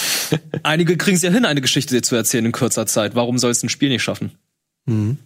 [0.62, 3.14] einige kriegen es ja hin, eine Geschichte zu erzählen in kurzer Zeit.
[3.14, 4.32] Warum soll es ein Spiel nicht schaffen?
[4.84, 5.16] Mhm.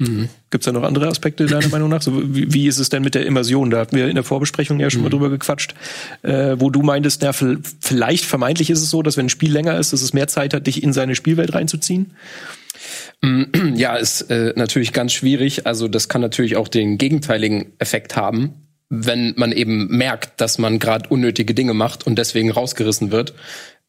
[0.00, 0.28] Mhm.
[0.50, 2.02] Gibt es da noch andere Aspekte deiner Meinung nach?
[2.02, 3.70] So, wie, wie, ist es denn mit der Immersion?
[3.70, 5.04] Da hatten wir in der Vorbesprechung ja schon mhm.
[5.04, 5.74] mal drüber gequatscht,
[6.22, 9.78] äh, wo du meintest, na, vielleicht vermeintlich ist es so, dass wenn ein Spiel länger
[9.78, 12.12] ist, dass es mehr Zeit hat, dich in seine Spielwelt reinzuziehen.
[13.74, 15.66] Ja, ist äh, natürlich ganz schwierig.
[15.66, 18.54] Also das kann natürlich auch den gegenteiligen Effekt haben
[18.90, 23.34] wenn man eben merkt, dass man gerade unnötige Dinge macht und deswegen rausgerissen wird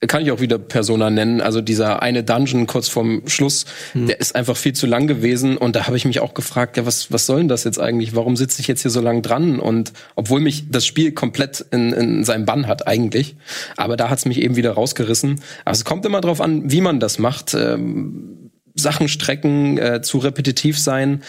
[0.08, 1.42] kann ich auch wieder Persona nennen.
[1.42, 4.08] Also dieser eine Dungeon kurz vorm Schluss, hm.
[4.08, 5.58] der ist einfach viel zu lang gewesen.
[5.58, 8.16] Und da habe ich mich auch gefragt, ja, was, was soll denn das jetzt eigentlich?
[8.16, 9.60] Warum sitze ich jetzt hier so lang dran?
[9.60, 13.36] Und obwohl mich das Spiel komplett in, in seinem Bann hat eigentlich.
[13.78, 15.40] Aber da hat es mich eben wieder rausgerissen.
[15.66, 17.54] Also es kommt immer drauf an, wie man das macht.
[17.54, 18.38] Ähm,
[18.74, 21.22] Sachen strecken, äh, zu repetitiv sein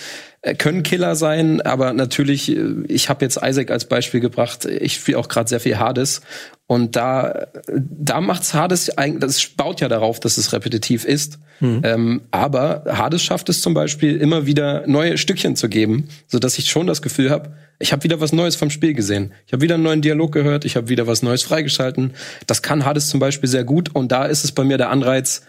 [0.58, 5.18] können Killer sein, aber natürlich, äh, ich habe jetzt Isaac als Beispiel gebracht, ich spiele
[5.18, 6.20] auch gerade sehr viel Hades
[6.66, 11.38] und da, da macht's Hades eigentlich, das baut ja darauf, dass es repetitiv ist.
[11.60, 11.80] Mhm.
[11.84, 16.58] Ähm, aber Hades schafft es zum Beispiel immer wieder neue Stückchen zu geben, so dass
[16.58, 19.32] ich schon das Gefühl habe, ich habe wieder was Neues vom Spiel gesehen.
[19.46, 22.14] Ich habe wieder einen neuen Dialog gehört, ich habe wieder was Neues freigeschalten.
[22.46, 25.42] Das kann Hades zum Beispiel sehr gut und da ist es bei mir der Anreiz,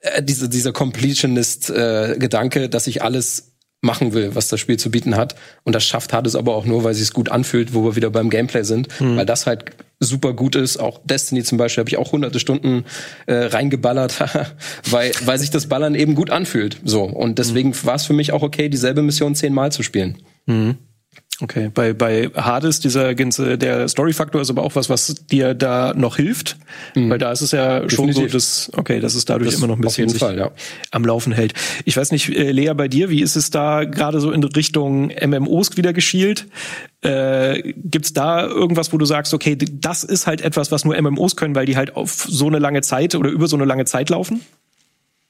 [0.00, 3.51] äh, diese, dieser Completionist-Gedanke, äh, dass ich alles
[3.82, 5.34] machen will, was das Spiel zu bieten hat.
[5.64, 7.96] Und das schafft hat es aber auch nur, weil sie es gut anfühlt, wo wir
[7.96, 9.16] wieder beim Gameplay sind, mhm.
[9.16, 9.64] weil das halt
[9.98, 10.78] super gut ist.
[10.78, 12.84] Auch Destiny zum Beispiel habe ich auch hunderte Stunden
[13.26, 14.20] äh, reingeballert,
[14.90, 16.78] weil, weil sich das Ballern eben gut anfühlt.
[16.84, 17.02] So.
[17.02, 17.84] Und deswegen mhm.
[17.84, 20.18] war es für mich auch okay, dieselbe Mission zehnmal zu spielen.
[20.46, 20.78] Mhm.
[21.42, 25.92] Okay, bei, bei Hades, dieser ganze, der Story-Faktor ist aber auch was, was dir da
[25.92, 26.56] noch hilft,
[26.94, 27.10] mhm.
[27.10, 27.96] weil da ist es ja Definitiv.
[27.96, 30.52] schon so, dass, okay, dass es dadurch das immer noch ein bisschen sich Fall, ja.
[30.92, 31.54] am Laufen hält.
[31.84, 35.10] Ich weiß nicht, äh, Lea, bei dir, wie ist es da gerade so in Richtung
[35.20, 36.46] MMOs wieder geschielt?
[37.00, 41.34] Äh, gibt's da irgendwas, wo du sagst, okay, das ist halt etwas, was nur MMOs
[41.34, 44.10] können, weil die halt auf so eine lange Zeit oder über so eine lange Zeit
[44.10, 44.42] laufen?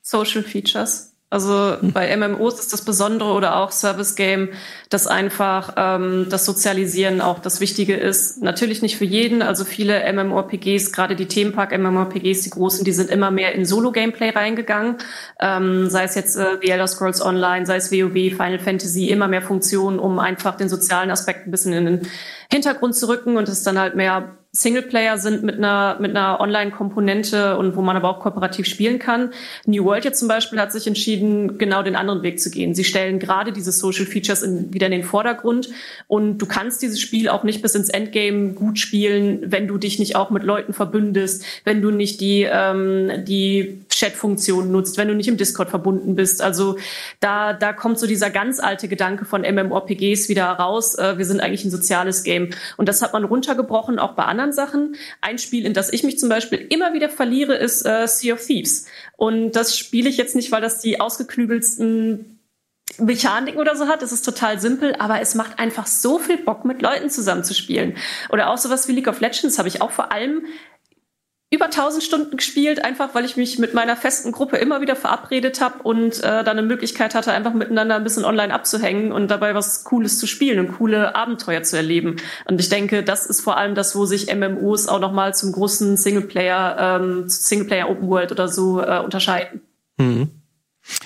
[0.03, 1.12] Social Features.
[1.33, 4.51] Also bei MMOs ist das Besondere oder auch Service Game,
[4.90, 8.42] dass einfach ähm, das Sozialisieren auch das Wichtige ist.
[8.42, 9.40] Natürlich nicht für jeden.
[9.40, 14.29] Also viele MMORPGs, gerade die Themenpark MMORPGs, die großen, die sind immer mehr in Solo-Gameplay
[14.29, 14.97] reingegangen.
[15.40, 19.27] Ähm, sei es jetzt äh, The Elder Scrolls Online, sei es WoW, Final Fantasy, immer
[19.27, 22.09] mehr Funktionen, um einfach den sozialen Aspekt ein bisschen in den
[22.53, 27.56] Hintergrund zu rücken und es dann halt mehr Singleplayer sind mit einer, mit einer Online-Komponente
[27.56, 29.32] und wo man aber auch kooperativ spielen kann.
[29.64, 32.74] New World jetzt zum Beispiel hat sich entschieden, genau den anderen Weg zu gehen.
[32.74, 35.70] Sie stellen gerade diese Social Features in, wieder in den Vordergrund
[36.06, 39.98] und du kannst dieses Spiel auch nicht bis ins Endgame gut spielen, wenn du dich
[39.98, 45.14] nicht auch mit Leuten verbündest, wenn du nicht die, ähm, die Chat-Funktion nutzt, wenn du
[45.14, 46.42] nicht im Discord verbunden bist.
[46.42, 46.76] Also
[47.20, 50.96] da, da kommt so dieser ganz alte Gedanke von MMORPGs wieder raus.
[50.96, 52.50] Äh, wir sind eigentlich ein soziales Game.
[52.76, 54.96] Und das hat man runtergebrochen, auch bei anderen Sachen.
[55.20, 58.44] Ein Spiel, in das ich mich zum Beispiel immer wieder verliere, ist äh, Sea of
[58.44, 58.86] Thieves.
[59.16, 62.40] Und das spiele ich jetzt nicht, weil das die ausgeklügelsten
[62.98, 64.02] Mechaniken oder so hat.
[64.02, 67.54] Es ist total simpel, aber es macht einfach so viel Bock, mit Leuten zusammen zu
[67.54, 67.96] spielen.
[68.30, 70.44] Oder auch sowas wie League of Legends habe ich auch vor allem
[71.52, 75.60] über 1000 Stunden gespielt, einfach weil ich mich mit meiner festen Gruppe immer wieder verabredet
[75.60, 79.54] habe und äh, dann eine Möglichkeit hatte, einfach miteinander ein bisschen online abzuhängen und dabei
[79.54, 82.16] was Cooles zu spielen und coole Abenteuer zu erleben.
[82.46, 85.98] Und ich denke, das ist vor allem das, wo sich MMOs auch nochmal zum großen
[85.98, 89.60] Singleplayer, ähm, Singleplayer Open World oder so äh, unterscheiden.
[89.98, 90.41] Mhm.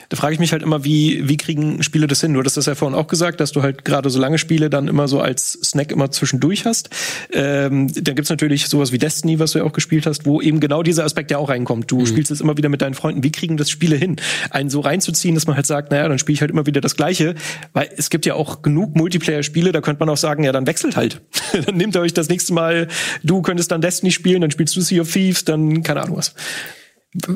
[0.09, 2.33] Da frage ich mich halt immer, wie, wie kriegen Spiele das hin?
[2.33, 4.89] Du hattest das ja vorhin auch gesagt, dass du halt gerade so lange Spiele dann
[4.89, 6.91] immer so als Snack immer zwischendurch hast.
[7.33, 10.61] Ähm, dann gibt's natürlich sowas wie Destiny, was du ja auch gespielt hast, wo eben
[10.61, 11.91] genau dieser Aspekt ja auch reinkommt.
[11.91, 12.07] Du mhm.
[12.07, 13.23] spielst es immer wieder mit deinen Freunden.
[13.23, 14.17] Wie kriegen das Spiele hin?
[14.51, 16.97] Einen so reinzuziehen, dass man halt sagt, naja, dann spiele ich halt immer wieder das
[16.97, 17.35] Gleiche.
[17.73, 20.97] Weil es gibt ja auch genug Multiplayer-Spiele, da könnte man auch sagen, ja, dann wechselt
[20.97, 21.21] halt.
[21.67, 22.89] dann nehmt ihr euch das nächste Mal,
[23.23, 26.35] du könntest dann Destiny spielen, dann spielst du Sea of Thieves, dann keine Ahnung was.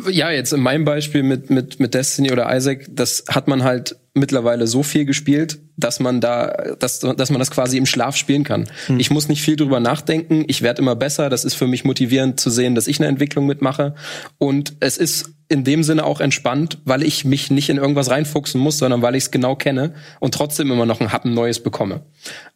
[0.09, 3.97] Ja, jetzt in meinem Beispiel mit, mit, mit Destiny oder Isaac, das hat man halt
[4.21, 8.45] mittlerweile so viel gespielt, dass man da, dass, dass man das quasi im Schlaf spielen
[8.45, 8.69] kann.
[8.87, 9.01] Hm.
[9.01, 10.45] Ich muss nicht viel drüber nachdenken.
[10.47, 11.31] Ich werde immer besser.
[11.31, 13.95] Das ist für mich motivierend zu sehen, dass ich eine Entwicklung mitmache.
[14.39, 18.61] Und es ist in dem Sinne auch entspannt, weil ich mich nicht in irgendwas reinfuchsen
[18.61, 21.95] muss, sondern weil ich es genau kenne und trotzdem immer noch ein Happen Neues bekomme.
[21.97, 22.03] Hm.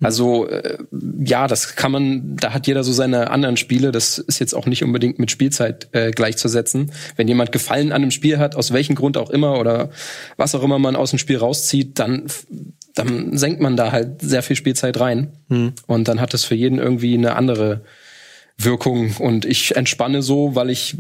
[0.01, 0.79] Also äh,
[1.25, 3.91] ja, das kann man, da hat jeder so seine anderen Spiele.
[3.91, 6.93] Das ist jetzt auch nicht unbedingt mit Spielzeit äh, gleichzusetzen.
[7.17, 9.91] Wenn jemand Gefallen an einem Spiel hat, aus welchem Grund auch immer oder
[10.37, 12.27] was auch immer man aus dem Spiel rauszieht, dann,
[12.95, 15.33] dann senkt man da halt sehr viel Spielzeit rein.
[15.49, 15.73] Mhm.
[15.87, 17.83] Und dann hat das für jeden irgendwie eine andere
[18.57, 19.17] Wirkung.
[19.19, 20.97] Und ich entspanne so, weil ich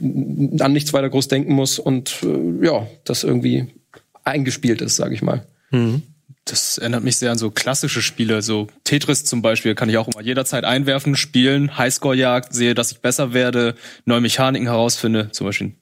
[0.60, 3.66] an nichts weiter groß denken muss und äh, ja, das irgendwie
[4.24, 5.46] eingespielt ist, sage ich mal.
[5.70, 6.02] Mhm.
[6.46, 10.08] Das erinnert mich sehr an so klassische Spiele, so Tetris zum Beispiel, kann ich auch
[10.08, 15.72] immer jederzeit einwerfen, spielen, Highscore-Jagd, sehe, dass ich besser werde, neue Mechaniken herausfinde, zum Beispiel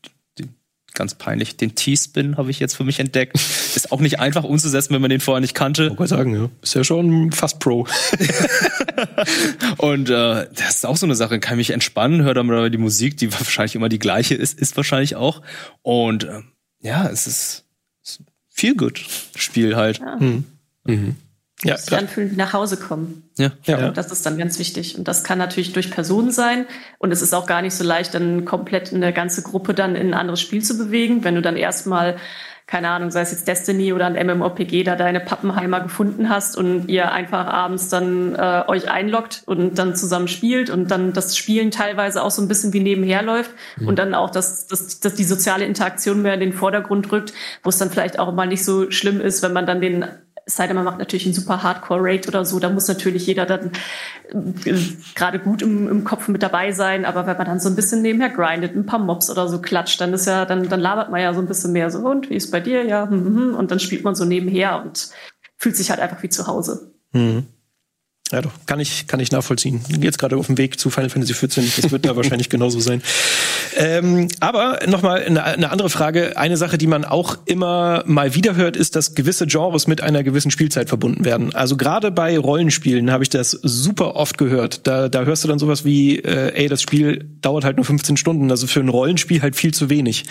[0.94, 1.57] ganz peinlich.
[1.57, 3.35] Den T-Spin habe ich jetzt für mich entdeckt.
[3.37, 5.96] Ist auch nicht einfach umzusetzen, wenn man den vorher nicht kannte.
[5.98, 6.48] Ich sagen, ja.
[6.62, 7.87] Ist ja schon fast Pro.
[9.78, 11.40] und äh, das ist auch so eine Sache.
[11.40, 14.76] Kann mich entspannen, hört dann mal die Musik, die wahrscheinlich immer die gleiche ist, ist
[14.76, 15.42] wahrscheinlich auch.
[15.83, 16.40] Und äh,
[16.81, 17.64] ja, es ist,
[18.02, 19.05] ist viel gut
[19.37, 19.98] Spiel halt.
[19.98, 20.16] Ja.
[20.16, 20.44] Mhm.
[20.85, 21.16] Mhm
[21.64, 23.29] ja, sich anfühlen wie nach Hause kommen.
[23.38, 23.51] Ja.
[23.64, 23.90] ja.
[23.90, 24.98] Das ist dann ganz wichtig.
[24.98, 26.66] Und das kann natürlich durch Personen sein.
[26.98, 30.09] Und es ist auch gar nicht so leicht, dann komplett eine ganze Gruppe dann in
[30.09, 31.25] ein anderes Spiel zu bewegen.
[31.25, 32.16] Wenn du dann erstmal,
[32.66, 36.88] keine Ahnung, sei es jetzt Destiny oder ein MMOPG, da deine Pappenheimer gefunden hast und
[36.88, 41.70] ihr einfach abends dann äh, euch einloggt und dann zusammen spielt und dann das Spielen
[41.70, 43.88] teilweise auch so ein bisschen wie nebenher läuft mhm.
[43.88, 47.68] und dann auch, dass, dass, dass die soziale Interaktion mehr in den Vordergrund rückt, wo
[47.68, 50.07] es dann vielleicht auch mal nicht so schlimm ist, wenn man dann den
[50.46, 53.72] sei denn, man macht natürlich einen super Hardcore-Raid oder so, da muss natürlich jeder dann
[54.64, 54.74] äh,
[55.14, 57.05] gerade gut im, im Kopf mit dabei sein.
[57.05, 60.00] Aber wenn man dann so ein bisschen nebenher grindet, ein paar Mobs oder so klatscht,
[60.00, 62.35] dann ist ja, dann, dann labert man ja so ein bisschen mehr so, und wie
[62.35, 62.85] ist bei dir?
[62.85, 63.55] Ja, hm, hm, hm.
[63.55, 65.11] und dann spielt man so nebenher und
[65.57, 66.92] fühlt sich halt einfach wie zu Hause.
[67.12, 67.46] Mhm.
[68.33, 69.83] Ja, doch, kann ich, kann ich nachvollziehen.
[70.00, 73.02] Jetzt gerade auf dem Weg zu Final Fantasy XIV, das wird da wahrscheinlich genauso sein.
[73.76, 76.37] Ähm, aber nochmal eine, eine andere Frage.
[76.37, 80.22] Eine Sache, die man auch immer mal wieder hört, ist, dass gewisse Genres mit einer
[80.22, 81.54] gewissen Spielzeit verbunden werden.
[81.54, 84.87] Also gerade bei Rollenspielen habe ich das super oft gehört.
[84.87, 88.16] Da, da hörst du dann sowas wie, äh, ey, das Spiel dauert halt nur 15
[88.16, 88.50] Stunden.
[88.50, 90.24] Also für ein Rollenspiel halt viel zu wenig.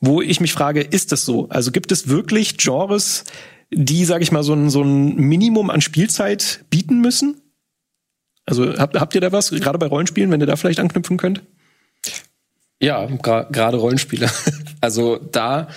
[0.00, 1.48] Wo ich mich frage, ist das so?
[1.48, 3.24] Also gibt es wirklich Genres,
[3.70, 7.40] die, sage ich mal, so ein, so ein Minimum an Spielzeit bieten müssen?
[8.46, 11.42] Also habt, habt ihr da was, gerade bei Rollenspielen, wenn ihr da vielleicht anknüpfen könnt?
[12.82, 14.30] Ja, gerade Rollenspiele.
[14.80, 15.68] also da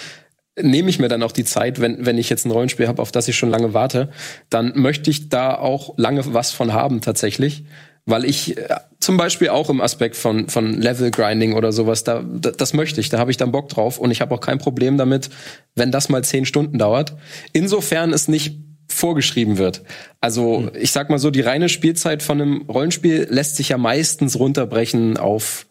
[0.60, 3.12] nehme ich mir dann auch die Zeit, wenn, wenn ich jetzt ein Rollenspiel habe, auf
[3.12, 4.10] das ich schon lange warte,
[4.50, 7.66] dann möchte ich da auch lange was von haben tatsächlich.
[8.06, 8.68] Weil ich äh,
[9.00, 13.10] zum Beispiel auch im Aspekt von, von Level Grinding oder sowas, da, das möchte ich,
[13.10, 15.30] da habe ich dann Bock drauf und ich habe auch kein Problem damit,
[15.76, 17.16] wenn das mal zehn Stunden dauert.
[17.54, 19.84] Insofern es nicht vorgeschrieben wird.
[20.20, 20.72] Also hm.
[20.80, 25.18] ich sag mal so, die reine Spielzeit von einem Rollenspiel lässt sich ja meistens runterbrechen
[25.18, 25.66] auf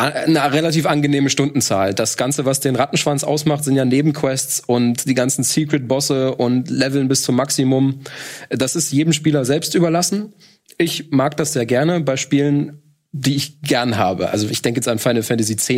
[0.00, 1.94] eine relativ angenehme Stundenzahl.
[1.94, 7.08] Das Ganze, was den Rattenschwanz ausmacht, sind ja Nebenquests und die ganzen Secret-Bosse und Leveln
[7.08, 8.00] bis zum Maximum.
[8.48, 10.34] Das ist jedem Spieler selbst überlassen.
[10.78, 12.82] Ich mag das sehr gerne bei Spielen,
[13.12, 14.30] die ich gern habe.
[14.30, 15.68] Also ich denke jetzt an Final Fantasy X.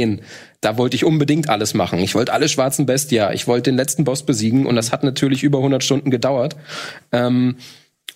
[0.61, 1.98] Da wollte ich unbedingt alles machen.
[1.98, 3.32] Ich wollte alle schwarzen Bestia.
[3.32, 6.56] Ich wollte den letzten Boss besiegen und das hat natürlich über 100 Stunden gedauert.
[7.11, 7.56] Ähm,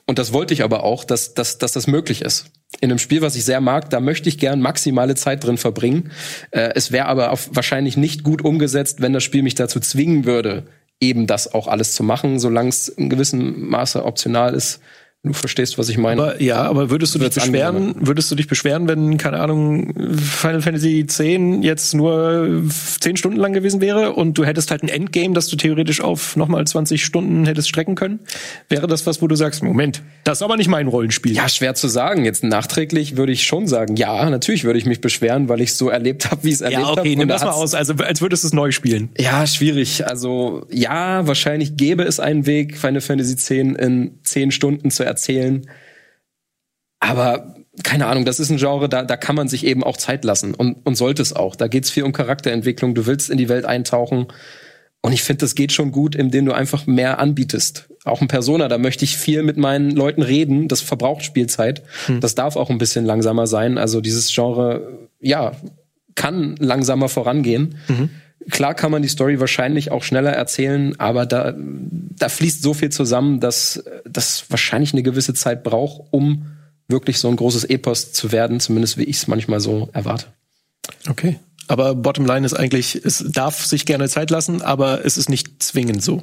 [0.07, 2.47] und das wollte ich aber auch, dass, dass, dass das möglich ist.
[2.81, 6.11] In einem Spiel, was ich sehr mag, da möchte ich gern maximale Zeit drin verbringen.
[6.51, 10.25] Äh, es wäre aber auf, wahrscheinlich nicht gut umgesetzt, wenn das Spiel mich dazu zwingen
[10.25, 10.65] würde,
[11.01, 14.81] eben das auch alles zu machen, solange es in gewissem Maße optional ist
[15.27, 16.23] Du verstehst, was ich meine.
[16.23, 20.63] Aber, ja, aber würdest du dich beschweren, würdest du dich beschweren, wenn, keine Ahnung, Final
[20.63, 22.63] Fantasy X jetzt nur
[23.01, 26.37] zehn Stunden lang gewesen wäre und du hättest halt ein Endgame, das du theoretisch auf
[26.37, 28.21] nochmal 20 Stunden hättest strecken können?
[28.69, 31.35] Wäre das was, wo du sagst, Moment, das ist aber nicht mein Rollenspiel?
[31.35, 32.25] Ja, schwer zu sagen.
[32.25, 35.89] Jetzt nachträglich würde ich schon sagen, ja, natürlich würde ich mich beschweren, weil ich so
[35.89, 36.99] erlebt habe, wie es erlebt habe.
[36.99, 37.19] Ja, okay, hab.
[37.19, 39.09] nimm das mal aus, also als würdest du es neu spielen.
[39.19, 40.07] Ja, schwierig.
[40.07, 45.16] Also, ja, wahrscheinlich gäbe es einen Weg, Final Fantasy X in zehn Stunden zu erzählen.
[47.01, 50.25] Aber keine Ahnung, das ist ein Genre, da, da kann man sich eben auch Zeit
[50.25, 51.57] lassen und, und sollte es auch.
[51.57, 54.29] Da geht's viel um Charakterentwicklung, du willst in die Welt eintauchen
[55.03, 57.89] Und ich finde, das geht schon gut, indem du einfach mehr anbietest.
[58.05, 60.67] Auch ein Persona, da möchte ich viel mit meinen Leuten reden.
[60.67, 61.83] Das verbraucht Spielzeit.
[62.07, 62.21] Hm.
[62.21, 63.79] Das darf auch ein bisschen langsamer sein.
[63.79, 65.53] Also dieses Genre, ja,
[66.17, 67.77] kann langsamer vorangehen.
[67.87, 68.11] Mhm.
[68.51, 72.91] Klar kann man die Story wahrscheinlich auch schneller erzählen, aber da, da fließt so viel
[72.91, 76.47] zusammen, dass das wahrscheinlich eine gewisse Zeit braucht, um
[76.89, 80.27] wirklich so ein großes Epos zu werden, zumindest wie ich es manchmal so erwarte.
[81.09, 81.41] Okay.
[81.69, 86.03] Aber Bottomline ist eigentlich, es darf sich gerne Zeit lassen, aber es ist nicht zwingend
[86.03, 86.23] so.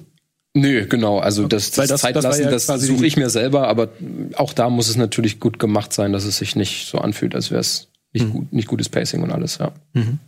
[0.53, 1.19] Nö, genau.
[1.19, 3.89] Also das, das, das Zeit lassen, das, ja das suche ich mir selber, aber
[4.35, 7.51] auch da muss es natürlich gut gemacht sein, dass es sich nicht so anfühlt, als
[7.51, 8.31] wäre es nicht, mhm.
[8.31, 9.71] gut, nicht gutes Pacing und alles, ja.
[9.93, 10.19] Mhm.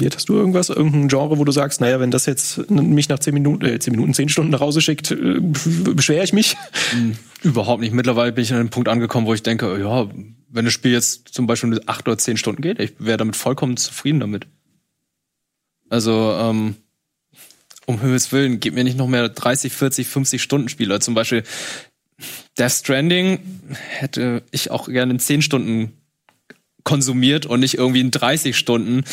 [0.00, 3.18] Jetzt hast du irgendwas, irgendein Genre, wo du sagst, naja, wenn das jetzt mich nach
[3.18, 6.56] zehn Minuten, äh, zehn Minuten, zehn Stunden nach Hause schickt, äh, beschwere ich mich?
[6.94, 7.92] Mhm, überhaupt nicht.
[7.92, 10.08] Mittlerweile bin ich an einem Punkt angekommen, wo ich denke, ja,
[10.48, 13.76] wenn das Spiel jetzt zum Beispiel acht oder zehn Stunden geht, ich wäre damit vollkommen
[13.76, 14.46] zufrieden damit.
[15.88, 16.76] Also, ähm,
[17.86, 21.00] um Himmels Willen, gib mir nicht noch mehr 30, 40, 50 Stunden Spiele.
[21.00, 21.42] Zum Beispiel
[22.58, 23.40] Death Stranding
[23.88, 25.92] hätte ich auch gerne in 10 Stunden
[26.84, 29.04] konsumiert und nicht irgendwie in 30 Stunden.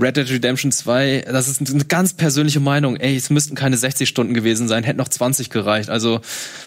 [0.00, 2.96] Red Dead Redemption 2, das ist eine ganz persönliche Meinung.
[2.96, 5.90] Ey, es müssten keine 60 Stunden gewesen sein, hätten noch 20 gereicht.
[5.90, 6.20] Also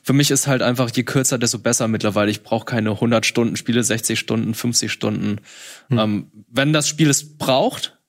[0.04, 2.32] für mich ist halt einfach, je kürzer, desto besser mittlerweile.
[2.32, 5.38] Ich brauche keine 100 Stunden Spiele, 60 Stunden, 50 Stunden.
[5.90, 5.98] Hm.
[5.98, 8.00] Ähm, wenn das Spiel es braucht,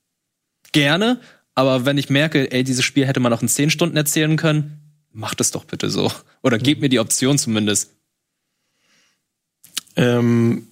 [0.72, 1.20] gerne.
[1.54, 4.80] Aber wenn ich merke, ey, dieses Spiel hätte man auch in 10 Stunden erzählen können,
[5.12, 6.12] macht es doch bitte so.
[6.42, 6.82] Oder gebt hm.
[6.82, 7.94] mir die Option zumindest.
[9.96, 10.68] Ähm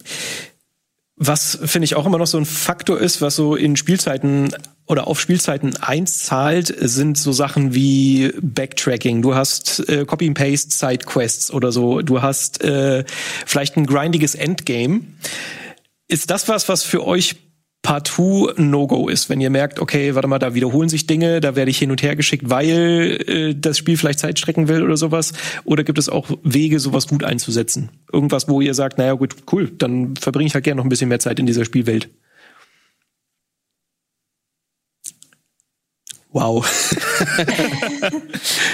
[1.17, 4.53] was finde ich auch immer noch so ein Faktor ist, was so in Spielzeiten
[4.85, 9.21] oder auf Spielzeiten einzahlt, sind so Sachen wie Backtracking.
[9.23, 12.01] Du hast äh, Copy and Paste Sidequests oder so.
[12.01, 13.03] Du hast äh,
[13.45, 15.01] vielleicht ein grindiges Endgame.
[16.07, 17.35] Ist das was, was für euch
[17.87, 21.71] partout No-Go ist, wenn ihr merkt, okay, warte mal, da wiederholen sich Dinge, da werde
[21.71, 25.31] ich hin und her geschickt, weil äh, das Spiel vielleicht Zeit strecken will oder sowas?
[25.63, 27.91] Oder gibt es auch Wege, sowas gut einzusetzen?
[28.11, 31.07] Irgendwas, wo ihr sagt, naja gut, cool, dann verbringe ich halt gerne noch ein bisschen
[31.07, 32.09] mehr Zeit in dieser Spielwelt.
[36.33, 36.67] Wow.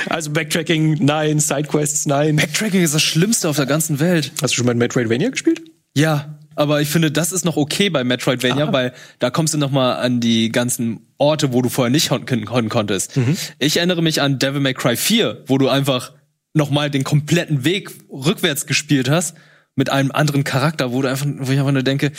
[0.10, 2.38] also Backtracking, nein, Sidequests, nein.
[2.38, 4.32] Backtracking ist das Schlimmste auf der ganzen Welt.
[4.42, 5.62] Hast du schon mal Metroidvania gespielt?
[5.96, 8.74] Ja, aber ich finde, das ist noch okay bei Metroidvania, ah.
[8.74, 12.46] weil da kommst du noch mal an die ganzen Orte, wo du vorher nicht hin
[12.46, 13.18] konntest.
[13.18, 13.38] Mhm.
[13.60, 16.14] Ich erinnere mich an Devil May Cry 4, wo du einfach
[16.54, 19.36] noch mal den kompletten Weg rückwärts gespielt hast
[19.76, 22.12] mit einem anderen Charakter, wo du einfach, wo ich einfach nur denke,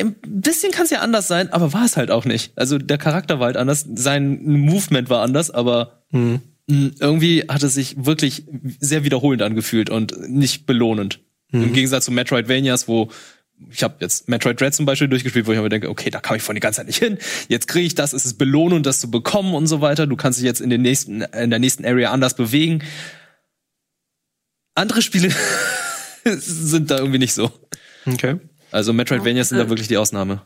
[0.00, 2.52] ein bisschen kann es ja anders sein, aber war es halt auch nicht.
[2.56, 6.40] Also der Charakter war halt anders, sein Movement war anders, aber mhm.
[6.66, 8.44] irgendwie hat es sich wirklich
[8.80, 11.20] sehr wiederholend angefühlt und nicht belohnend.
[11.52, 11.62] Mhm.
[11.64, 13.10] Im Gegensatz zu Metroidvanias, wo
[13.70, 16.36] ich habe jetzt Metroid Dread zum Beispiel durchgespielt, wo ich mir denke, okay, da kam
[16.36, 17.18] ich von die ganze Zeit nicht hin.
[17.48, 20.06] Jetzt kriege ich das, es ist Belohnung, das zu bekommen und so weiter.
[20.06, 22.82] Du kannst dich jetzt in den nächsten, in der nächsten Area anders bewegen.
[24.74, 25.30] Andere Spiele
[26.24, 27.50] sind da irgendwie nicht so.
[28.06, 28.36] Okay.
[28.70, 30.42] Also Metroidvanias sind da wirklich die Ausnahme.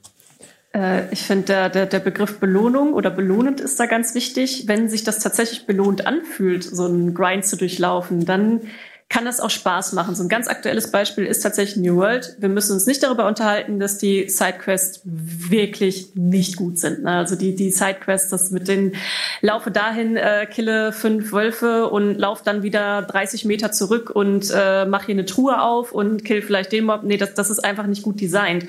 [0.74, 4.64] Äh, ich finde, der, der, der Begriff Belohnung oder belohnend ist da ganz wichtig.
[4.66, 8.62] Wenn sich das tatsächlich belohnt anfühlt, so einen Grind zu durchlaufen, dann
[9.10, 10.14] kann das auch Spaß machen.
[10.14, 12.36] So ein ganz aktuelles Beispiel ist tatsächlich New World.
[12.38, 17.04] Wir müssen uns nicht darüber unterhalten, dass die Sidequests wirklich nicht gut sind.
[17.04, 17.12] Ne?
[17.12, 18.94] Also die, die Sidequests, das mit den
[19.40, 24.84] laufe dahin, äh, kille fünf Wölfe und lauf dann wieder 30 Meter zurück und äh,
[24.84, 27.02] mach hier eine Truhe auf und kill vielleicht den Mob.
[27.02, 28.66] Nee, das, das ist einfach nicht gut designt.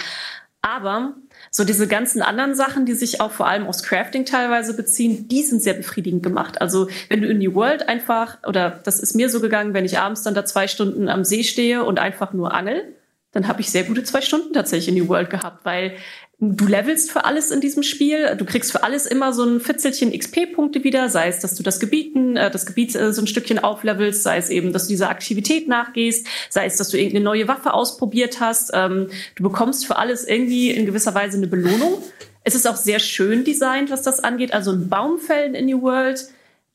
[0.62, 1.15] Aber
[1.52, 5.44] so diese ganzen anderen Sachen, die sich auch vor allem aufs Crafting teilweise beziehen, die
[5.44, 6.62] sind sehr befriedigend gemacht.
[6.62, 10.00] Also wenn du in New World einfach, oder das ist mir so gegangen, wenn ich
[10.00, 12.84] abends dann da zwei Stunden am See stehe und einfach nur angel,
[13.32, 15.94] dann habe ich sehr gute zwei Stunden tatsächlich in New World gehabt, weil
[16.41, 18.36] du levelst für alles in diesem Spiel.
[18.38, 21.80] Du kriegst für alles immer so ein Fitzelchen XP-Punkte wieder, sei es, dass du das
[21.80, 25.10] Gebieten, äh, das Gebiet äh, so ein Stückchen auflevelst, sei es eben, dass du dieser
[25.10, 28.71] Aktivität nachgehst, sei es, dass du irgendeine neue Waffe ausprobiert hast.
[28.73, 32.02] Ähm, du bekommst für alles irgendwie in gewisser Weise eine Belohnung.
[32.45, 34.54] Es ist auch sehr schön designt, was das angeht.
[34.54, 36.25] Also ein Baumfällen in New World,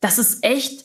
[0.00, 0.84] das ist echt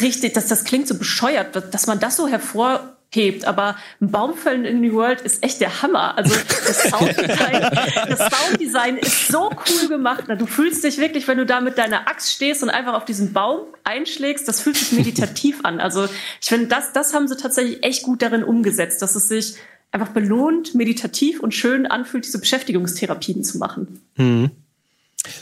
[0.00, 3.44] richtig, dass das klingt so bescheuert, dass man das so hervor hebt.
[3.46, 6.16] Aber ein Baumfällen in New World ist echt der Hammer.
[6.16, 6.34] Also
[6.66, 7.62] das Sounddesign,
[8.08, 10.24] das Sounddesign ist so cool gemacht.
[10.28, 13.32] Du fühlst dich wirklich, wenn du da mit deiner Axt stehst und einfach auf diesen
[13.32, 15.80] Baum einschlägst, das fühlt sich meditativ an.
[15.80, 16.04] Also
[16.40, 19.56] ich finde, das, das haben sie tatsächlich echt gut darin umgesetzt, dass es sich
[19.90, 24.00] einfach belohnt, meditativ und schön anfühlt, diese Beschäftigungstherapien zu machen.
[24.16, 24.50] Hm.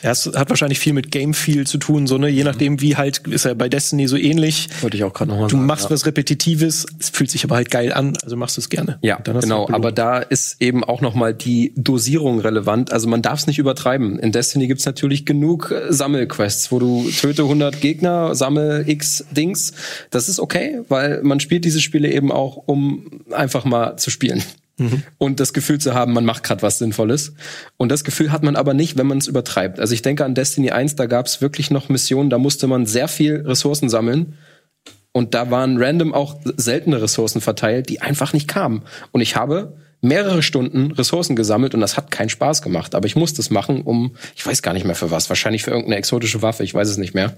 [0.02, 2.96] Ja, es hat wahrscheinlich viel mit Game Feel zu tun, so ne, je nachdem wie
[2.96, 4.68] halt ist ja bei Destiny so ähnlich.
[4.80, 7.92] Wollte ich auch gerade nochmal Du machst was repetitives, es fühlt sich aber halt geil
[7.92, 8.98] an, also machst du es gerne.
[9.02, 9.68] Ja, genau.
[9.70, 12.92] Aber da ist eben auch noch mal die Dosierung relevant.
[12.92, 14.18] Also man darf es nicht übertreiben.
[14.18, 19.72] In Destiny gibt's natürlich genug äh, Sammelquests, wo du töte 100 Gegner, sammel x Dings.
[20.10, 24.42] Das ist okay, weil man spielt diese Spiele eben auch, um einfach mal zu spielen.
[25.18, 27.34] Und das Gefühl zu haben, man macht gerade was Sinnvolles.
[27.76, 29.80] Und das Gefühl hat man aber nicht, wenn man es übertreibt.
[29.80, 33.08] Also ich denke an Destiny 1, da gab's wirklich noch Missionen, da musste man sehr
[33.08, 34.34] viel Ressourcen sammeln.
[35.12, 38.82] Und da waren random auch seltene Ressourcen verteilt, die einfach nicht kamen.
[39.12, 42.94] Und ich habe mehrere Stunden Ressourcen gesammelt und das hat keinen Spaß gemacht.
[42.94, 45.70] Aber ich musste es machen, um, ich weiß gar nicht mehr für was, wahrscheinlich für
[45.70, 47.34] irgendeine exotische Waffe, ich weiß es nicht mehr.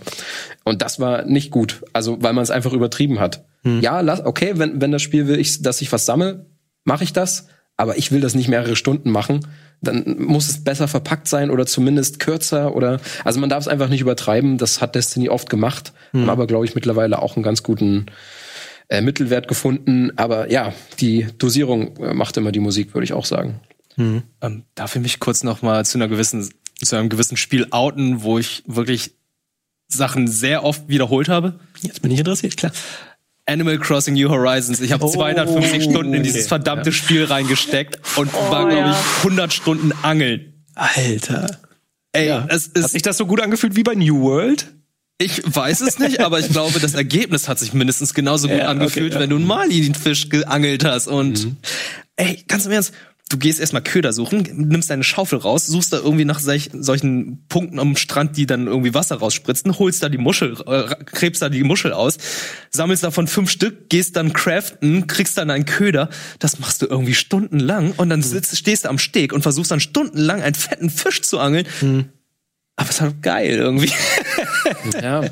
[0.64, 1.84] Und das war nicht gut.
[1.92, 3.44] Also, weil man es einfach übertrieben hat.
[3.80, 6.46] Ja, lass, okay, wenn, wenn das Spiel will, ich, dass ich was sammle,
[6.88, 7.46] mache ich das.
[7.76, 9.46] Aber ich will das nicht mehrere Stunden machen.
[9.80, 13.88] Dann muss es besser verpackt sein oder zumindest kürzer oder, also man darf es einfach
[13.88, 14.58] nicht übertreiben.
[14.58, 18.06] Das hat Destiny oft gemacht, haben aber, glaube ich, mittlerweile auch einen ganz guten
[18.88, 20.10] äh, Mittelwert gefunden.
[20.16, 23.60] Aber ja, die Dosierung äh, macht immer die Musik, würde ich auch sagen.
[24.40, 26.48] Ähm, darf ich mich kurz noch mal zu einer gewissen,
[26.82, 29.12] zu einem gewissen Spiel outen, wo ich wirklich
[29.86, 31.60] Sachen sehr oft wiederholt habe?
[31.80, 32.72] Jetzt bin ich interessiert, klar.
[33.48, 34.80] Animal Crossing New Horizons.
[34.80, 36.48] Ich habe Oh, 250 Stunden in dieses okay.
[36.48, 38.90] verdammte Spiel reingesteckt und war, glaube ja.
[38.92, 40.64] ich, 100 Stunden angeln.
[40.74, 41.58] Alter.
[42.12, 42.46] Ey, Ja.
[42.48, 44.66] es Hat ist, sich das so gut angefühlt wie bei New World?
[45.20, 48.64] ich weiß es nicht, aber ich glaube, das Ergebnis hat sich mindestens genauso gut Ja,
[48.64, 49.20] okay, angefühlt, ja.
[49.20, 51.08] wenn du einen Mali-Fisch geangelt hast.
[51.08, 51.56] Und
[52.14, 52.92] ey, ganz im Ernst,
[53.28, 57.44] du gehst erstmal Köder suchen, nimmst deine Schaufel raus, suchst da irgendwie nach solch, solchen
[57.48, 61.48] Punkten am Strand, die dann irgendwie Wasser rausspritzen, holst da die Muschel, äh, krebst da
[61.48, 62.18] die Muschel aus,
[62.70, 66.08] sammelst davon fünf Stück, gehst dann craften, kriegst dann einen Köder.
[66.38, 69.80] Das machst du irgendwie stundenlang und dann sitzt, stehst du am Steg und versuchst dann
[69.80, 71.66] stundenlang einen fetten Fisch zu angeln.
[72.76, 73.90] Aber es war geil irgendwie.
[75.02, 75.22] Ja,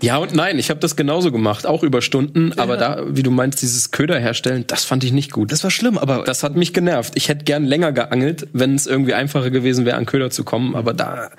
[0.00, 2.52] ja und nein, ich habe das genauso gemacht, auch über Stunden.
[2.58, 5.52] Aber da, wie du meinst, dieses Köder herstellen, das fand ich nicht gut.
[5.52, 7.14] Das war schlimm, aber Das hat mich genervt.
[7.16, 10.74] Ich hätte gern länger geangelt, wenn es irgendwie einfacher gewesen wäre, an Köder zu kommen.
[10.74, 11.30] Aber da,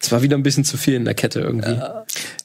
[0.00, 1.78] es war wieder ein bisschen zu viel in der Kette irgendwie.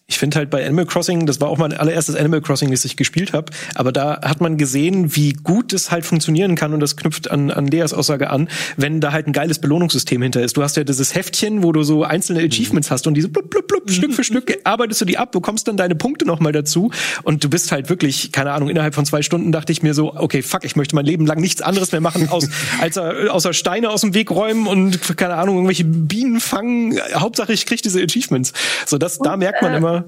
[0.08, 2.95] Ich finde halt bei Animal Crossing, das war auch mein allererstes Animal Crossing, das ich
[2.95, 6.95] gespielt habe, aber da hat man gesehen, wie gut es halt funktionieren kann und das
[6.95, 8.47] knüpft an, an Leas Aussage an,
[8.78, 10.58] wenn da halt ein geiles Belohnungssystem hinter ist.
[10.58, 13.68] Du hast ja dieses Heftchen, wo du so einzelne Achievements hast und diese blub, blub,
[13.68, 16.91] blub, Stück für Stück arbeitest du die ab, bekommst dann deine Punkte nochmal dazu
[17.24, 20.16] und du bist halt wirklich, keine Ahnung, innerhalb von zwei Stunden dachte ich mir so,
[20.16, 22.47] okay, fuck, ich möchte mein Leben lang nichts anderes mehr machen, aus,
[22.80, 26.99] als äh, außer Steine aus dem Weg räumen und, keine Ahnung, irgendwelche Bienen fangen.
[27.16, 28.53] Hauptsache, ich krieg diese Achievements.
[28.86, 30.05] So, das, da merkt man äh, immer,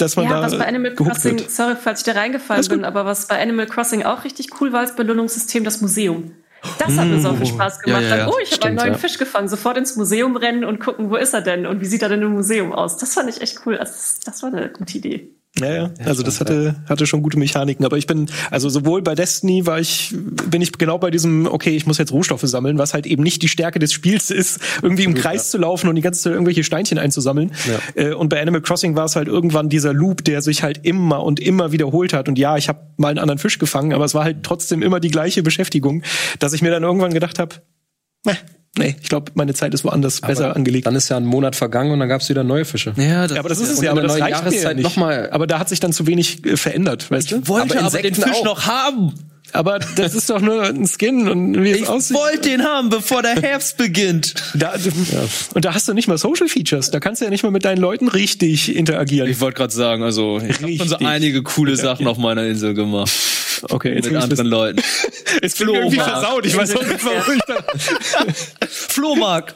[0.00, 1.50] dass man Ja, da was bei Animal Crossing, wird.
[1.50, 4.80] sorry, falls ich da reingefallen bin, aber was bei Animal Crossing auch richtig cool war
[4.80, 6.32] als Belohnungssystem, das Museum.
[6.78, 8.02] Das hat mir so viel Spaß gemacht.
[8.02, 8.24] Ja, ja, ja.
[8.26, 8.98] Dann, oh, ich habe einen neuen ja.
[8.98, 9.48] Fisch gefangen.
[9.48, 12.20] Sofort ins Museum rennen und gucken, wo ist er denn und wie sieht er denn
[12.20, 12.98] im Museum aus.
[12.98, 13.78] Das fand ich echt cool.
[13.78, 15.30] Also, das, das war eine gute Idee.
[15.60, 15.90] Ja, ja.
[16.04, 17.84] Also das hatte, hatte schon gute Mechaniken.
[17.84, 20.14] Aber ich bin, also sowohl bei Destiny war ich,
[20.50, 23.42] bin ich genau bei diesem, okay, ich muss jetzt Rohstoffe sammeln, was halt eben nicht
[23.42, 26.64] die Stärke des Spiels ist, irgendwie im Kreis zu laufen und die ganze Zeit irgendwelche
[26.64, 27.52] Steinchen einzusammeln.
[27.94, 31.22] Äh, Und bei Animal Crossing war es halt irgendwann dieser Loop, der sich halt immer
[31.24, 32.28] und immer wiederholt hat.
[32.28, 35.00] Und ja, ich habe mal einen anderen Fisch gefangen, aber es war halt trotzdem immer
[35.00, 36.02] die gleiche Beschäftigung,
[36.38, 37.56] dass ich mir dann irgendwann gedacht habe,
[38.78, 40.86] nee, ich glaube, meine Zeit ist woanders besser angelegt.
[40.86, 42.92] Dann ist ja ein Monat vergangen und dann gab's wieder neue Fische.
[42.96, 44.84] ja, das, Ja, aber das ist es ja, aber das reicht mir ja Jahreszeit nicht.
[44.84, 47.48] noch mal- aber da hat sich dann zu wenig äh, verändert, weißt du?
[47.48, 48.44] wollte Aber aber, den Fisch auch.
[48.44, 49.14] noch haben.
[49.52, 52.16] Aber das ist doch nur ein Skin und wie es Ich aussieht.
[52.16, 54.34] wollte den haben, bevor der Herbst beginnt.
[54.54, 54.74] Da,
[55.54, 56.90] Und da hast du nicht mal Social Features.
[56.90, 59.28] Da kannst du ja nicht mal mit deinen Leuten richtig interagieren.
[59.30, 62.74] Ich wollte gerade sagen, also ich habe schon so einige coole Sachen auf meiner Insel
[62.74, 63.10] gemacht.
[63.68, 64.46] Okay, jetzt Mit ich anderen wissen.
[64.46, 64.82] Leuten.
[65.42, 66.46] Jetzt bin ich irgendwie versaut.
[66.46, 68.24] Ich weiß auch nicht, warum ich da.
[68.68, 69.54] Flohmarkt.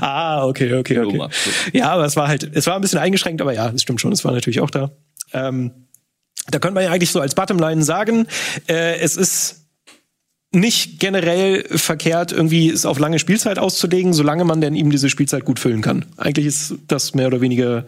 [0.00, 1.08] Ah, okay, okay, okay.
[1.10, 1.34] Flohmarkt.
[1.72, 4.12] Ja, aber es war halt, es war ein bisschen eingeschränkt, aber ja, das stimmt schon.
[4.12, 4.92] Es war natürlich auch da.
[5.32, 5.72] Ähm,
[6.50, 8.26] da könnte man ja eigentlich so als Bottomline sagen,
[8.68, 9.62] äh, es ist
[10.54, 15.44] nicht generell verkehrt, irgendwie es auf lange Spielzeit auszulegen, solange man denn eben diese Spielzeit
[15.44, 16.04] gut füllen kann.
[16.18, 17.86] Eigentlich ist das mehr oder weniger,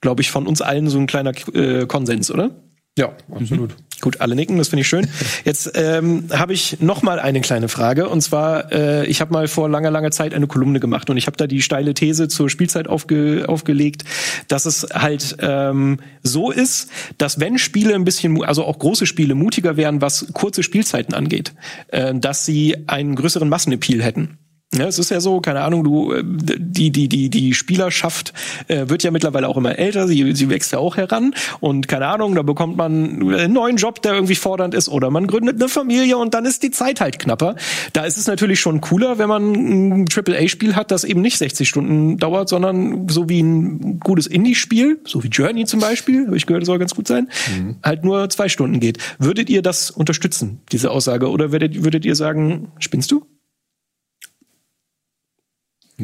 [0.00, 2.50] glaube ich, von uns allen so ein kleiner äh, Konsens, oder?
[2.98, 3.76] Ja, absolut.
[4.00, 5.06] Gut, alle nicken, das finde ich schön.
[5.44, 9.46] Jetzt ähm, habe ich noch mal eine kleine Frage und zwar, äh, ich habe mal
[9.46, 12.50] vor langer, langer Zeit eine Kolumne gemacht und ich habe da die steile These zur
[12.50, 14.02] Spielzeit aufge aufgelegt,
[14.48, 19.36] dass es halt ähm, so ist, dass wenn Spiele ein bisschen, also auch große Spiele
[19.36, 21.54] mutiger wären, was kurze Spielzeiten angeht,
[21.88, 24.38] äh, dass sie einen größeren Massenappeal hätten.
[24.74, 28.34] Ja, es ist ja so, keine Ahnung, du äh, die die die die Spielerschaft
[28.68, 32.06] äh, wird ja mittlerweile auch immer älter, sie sie wächst ja auch heran und keine
[32.06, 35.70] Ahnung, da bekommt man einen neuen Job, der irgendwie fordernd ist oder man gründet eine
[35.70, 37.56] Familie und dann ist die Zeit halt knapper.
[37.94, 41.38] Da ist es natürlich schon cooler, wenn man ein AAA Spiel hat, das eben nicht
[41.38, 46.26] 60 Stunden dauert, sondern so wie ein gutes Indie Spiel, so wie Journey zum Beispiel,
[46.26, 47.76] habe ich gehört, soll ganz gut sein, mhm.
[47.82, 48.98] halt nur zwei Stunden geht.
[49.18, 53.24] Würdet ihr das unterstützen, diese Aussage oder würdet, würdet ihr sagen, spinnst du?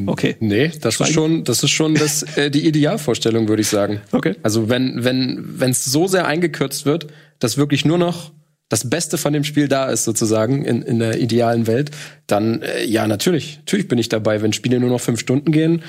[0.07, 0.37] Okay.
[0.41, 4.01] Nee, das ist schon, das ist schon das, äh, die Idealvorstellung, würde ich sagen.
[4.11, 4.35] Okay.
[4.43, 7.07] Also wenn, wenn, wenn es so sehr eingekürzt wird,
[7.39, 8.33] dass wirklich nur noch
[8.71, 11.91] das Beste von dem Spiel da ist, sozusagen, in, in der idealen Welt,
[12.27, 13.59] dann äh, ja, natürlich.
[13.59, 14.43] Natürlich bin ich dabei.
[14.43, 15.83] Wenn Spiele nur noch fünf Stunden gehen,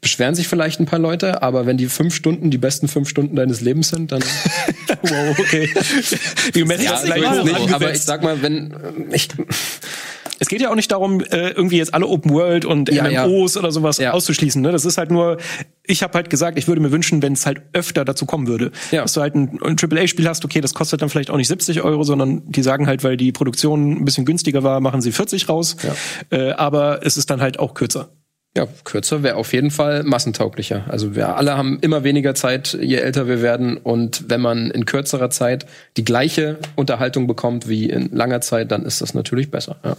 [0.00, 3.36] beschweren sich vielleicht ein paar Leute, aber wenn die fünf Stunden die besten fünf Stunden
[3.36, 4.22] deines Lebens sind, dann.
[5.02, 5.68] wow, okay.
[6.52, 8.74] Wie ja, ich nicht, aber ich sag mal, wenn
[9.12, 9.28] ich
[10.42, 13.54] es geht ja auch nicht darum, äh, irgendwie jetzt alle Open World und ja, MMOs
[13.54, 13.60] ja.
[13.60, 14.10] oder sowas ja.
[14.10, 14.60] auszuschließen.
[14.60, 14.72] Ne?
[14.72, 15.36] Das ist halt nur,
[15.84, 18.72] ich habe halt gesagt, ich würde mir wünschen, wenn es halt öfter dazu kommen würde.
[18.90, 19.02] Ja.
[19.02, 21.82] Dass du halt ein, ein AAA-Spiel hast, okay, das kostet dann vielleicht auch nicht 70
[21.82, 25.48] Euro, sondern die sagen halt, weil die Produktion ein bisschen günstiger war, machen sie 40
[25.48, 25.76] raus.
[25.82, 26.36] Ja.
[26.36, 28.10] Äh, aber es ist dann halt auch kürzer.
[28.54, 30.84] Ja, kürzer wäre auf jeden Fall massentauglicher.
[30.88, 33.78] Also wir alle haben immer weniger Zeit, je älter wir werden.
[33.78, 35.66] Und wenn man in kürzerer Zeit
[35.96, 39.76] die gleiche Unterhaltung bekommt wie in langer Zeit, dann ist das natürlich besser.
[39.82, 39.96] Ja.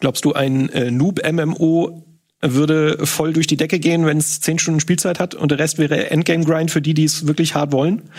[0.00, 2.04] Glaubst du, ein äh, Noob-MMO
[2.42, 5.78] würde voll durch die Decke gehen, wenn es zehn Stunden Spielzeit hat und der Rest
[5.78, 8.10] wäre Endgame-Grind für die, die es wirklich hart wollen?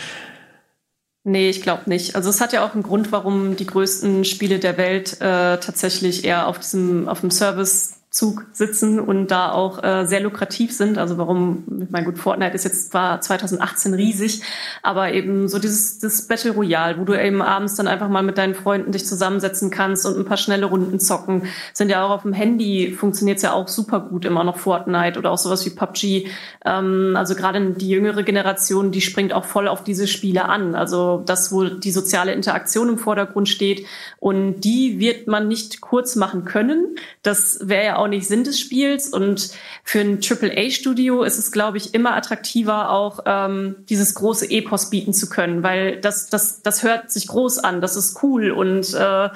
[1.24, 2.16] Nee, ich glaube nicht.
[2.16, 6.24] Also es hat ja auch einen Grund, warum die größten Spiele der Welt äh, tatsächlich
[6.24, 10.98] eher auf diesem auf dem Service Zug sitzen und da auch äh, sehr lukrativ sind.
[10.98, 14.42] Also warum, mein gut, Fortnite ist jetzt zwar 2018 riesig,
[14.82, 18.36] aber eben so dieses das Battle Royale, wo du eben abends dann einfach mal mit
[18.36, 22.22] deinen Freunden dich zusammensetzen kannst und ein paar schnelle Runden zocken, sind ja auch auf
[22.22, 26.28] dem Handy funktioniert's ja auch super gut immer noch Fortnite oder auch sowas wie PUBG.
[26.66, 30.74] Ähm, also gerade die jüngere Generation, die springt auch voll auf diese Spiele an.
[30.74, 33.86] Also das, wo die soziale Interaktion im Vordergrund steht
[34.18, 36.96] und die wird man nicht kurz machen können.
[37.22, 39.08] Das wäre ja nicht Sinn des Spiels.
[39.08, 39.50] Und
[39.84, 45.12] für ein AAA-Studio ist es, glaube ich, immer attraktiver, auch ähm, dieses große Epos bieten
[45.12, 49.28] zu können, weil das, das, das hört sich groß an, das ist cool und äh,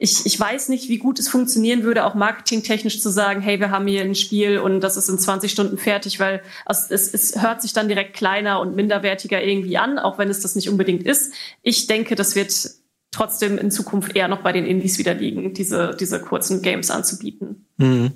[0.00, 3.70] ich, ich weiß nicht, wie gut es funktionieren würde, auch marketingtechnisch zu sagen, hey, wir
[3.70, 7.42] haben hier ein Spiel und das ist in 20 Stunden fertig, weil es, es, es
[7.42, 11.02] hört sich dann direkt kleiner und minderwertiger irgendwie an, auch wenn es das nicht unbedingt
[11.04, 11.32] ist.
[11.62, 12.52] Ich denke, das wird
[13.10, 17.66] trotzdem in Zukunft eher noch bei den Indies wieder liegen, diese, diese kurzen Games anzubieten.
[17.76, 18.12] Mhm.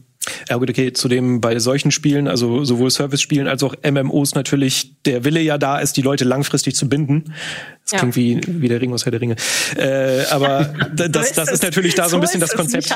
[0.48, 5.24] Ja gut, okay, zudem bei solchen Spielen, also sowohl Service-Spielen als auch MMOs natürlich der
[5.24, 7.34] Wille ja da ist, die Leute langfristig zu binden.
[7.84, 7.98] Das ja.
[7.98, 9.36] klingt wie, wie der Ring aus Herr der Ringe.
[9.76, 12.94] Äh, aber das, ist das ist natürlich da so ein bisschen das Konzept.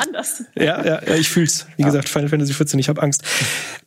[0.54, 1.66] Ja, ja, ja, ich fühl's.
[1.76, 1.88] Wie ja.
[1.88, 3.24] gesagt, Final Fantasy 14, ich habe Angst.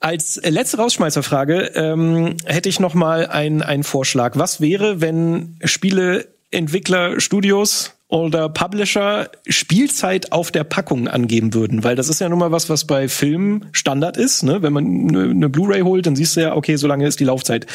[0.02, 4.36] Als letzte Rausschmeißerfrage ähm, hätte ich noch mal einen, einen Vorschlag.
[4.36, 12.10] Was wäre, wenn Spieleentwickler, Studios oder Publisher Spielzeit auf der Packung angeben würden, weil das
[12.10, 14.44] ist ja nun mal was, was bei Filmen Standard ist.
[14.44, 14.62] Ne?
[14.62, 17.26] Wenn man eine ne, Blu-ray holt, dann siehst du ja, okay, so lange ist die
[17.26, 17.68] Laufzeit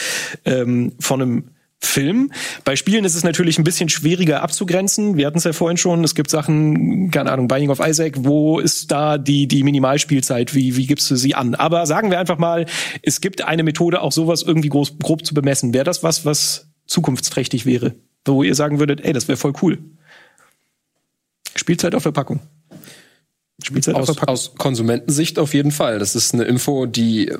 [0.45, 1.45] ähm, von einem
[1.81, 2.33] Film.
[2.65, 5.17] Bei Spielen ist es natürlich ein bisschen schwieriger abzugrenzen.
[5.17, 6.03] Wir hatten es ja vorhin schon.
[6.03, 8.15] Es gibt Sachen, keine Ahnung, Binding of Isaac.
[8.19, 10.55] Wo ist da die, die Minimalspielzeit?
[10.55, 11.55] Wie, wie gibst du sie an?
[11.55, 12.67] Aber sagen wir einfach mal,
[13.03, 15.75] es gibt eine Methode, auch sowas irgendwie groß, grob zu bemessen.
[15.75, 17.95] Wäre das was, was zukunftsträchtig wäre?
[18.25, 19.79] Wo ihr sagen würdet, ey, das wäre voll cool.
[21.57, 22.41] Spielzeit auf Verpackung.
[23.63, 24.33] Spielzeit aus, auf Verpackung.
[24.33, 25.99] Aus Konsumentensicht auf jeden Fall.
[25.99, 27.33] Das ist eine Info, die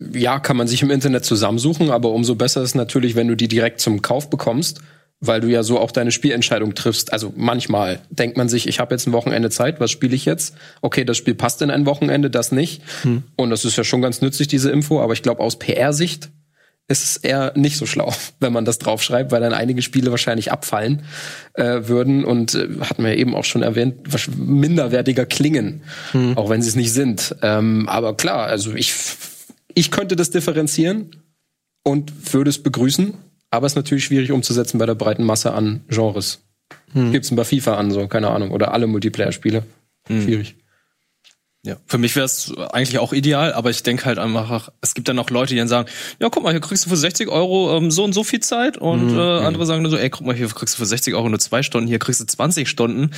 [0.00, 3.48] ja, kann man sich im Internet zusammensuchen, aber umso besser ist natürlich, wenn du die
[3.48, 4.80] direkt zum Kauf bekommst,
[5.20, 7.12] weil du ja so auch deine Spielentscheidung triffst.
[7.12, 10.54] Also manchmal denkt man sich, ich habe jetzt ein Wochenende Zeit, was spiele ich jetzt?
[10.80, 12.82] Okay, das Spiel passt in ein Wochenende, das nicht.
[13.02, 13.24] Hm.
[13.34, 16.30] Und das ist ja schon ganz nützlich, diese Info, aber ich glaube, aus PR-Sicht
[16.88, 20.50] ist es eher nicht so schlau, wenn man das draufschreibt, weil dann einige Spiele wahrscheinlich
[20.50, 21.02] abfallen
[21.54, 25.82] äh, würden und äh, hatten wir eben auch schon erwähnt, minderwertiger klingen,
[26.12, 26.36] hm.
[26.36, 27.36] auch wenn sie es nicht sind.
[27.42, 28.94] Ähm, aber klar, also ich
[29.74, 31.10] ich könnte das differenzieren
[31.84, 33.14] und würde es begrüßen,
[33.50, 36.40] aber es ist natürlich schwierig umzusetzen bei der breiten Masse an Genres.
[36.92, 37.12] Hm.
[37.12, 39.62] Gibt's ein bei FIFA an, so, keine Ahnung, oder alle Multiplayer-Spiele.
[40.08, 40.22] Hm.
[40.22, 40.56] Schwierig.
[41.68, 45.06] Ja, für mich wäre es eigentlich auch ideal, aber ich denke halt einfach, es gibt
[45.06, 45.86] dann noch Leute, die dann sagen,
[46.18, 48.78] ja, guck mal, hier kriegst du für 60 Euro ähm, so und so viel Zeit
[48.78, 49.18] und mhm.
[49.18, 51.38] äh, andere sagen dann so, ey, guck mal, hier kriegst du für 60 Euro nur
[51.38, 53.10] zwei Stunden, hier kriegst du 20 Stunden.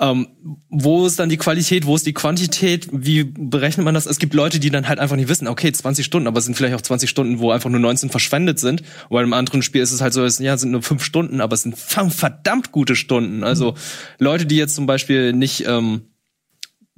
[0.00, 0.26] Ähm,
[0.68, 4.06] wo ist dann die Qualität, wo ist die Quantität, wie berechnet man das?
[4.06, 6.56] Es gibt Leute, die dann halt einfach nicht wissen, okay, 20 Stunden, aber es sind
[6.56, 8.80] vielleicht auch 20 Stunden, wo einfach nur 19 verschwendet sind.
[8.80, 11.40] Und bei einem anderen Spiel ist es halt so, es, ja, sind nur fünf Stunden,
[11.40, 13.44] aber es sind verdammt gute Stunden.
[13.44, 13.76] Also mhm.
[14.18, 15.64] Leute, die jetzt zum Beispiel nicht...
[15.64, 16.02] Ähm,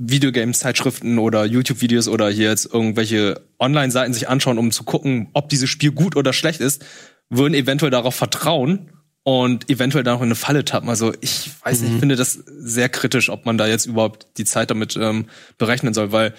[0.01, 5.69] Videogames-Zeitschriften oder YouTube-Videos oder hier jetzt irgendwelche Online-Seiten sich anschauen, um zu gucken, ob dieses
[5.69, 6.85] Spiel gut oder schlecht ist,
[7.29, 8.91] würden eventuell darauf vertrauen
[9.23, 10.89] und eventuell dann auch in eine Falle tappen.
[10.89, 14.47] Also ich weiß nicht, ich finde das sehr kritisch, ob man da jetzt überhaupt die
[14.47, 15.27] Zeit damit ähm,
[15.59, 16.35] berechnen soll, weil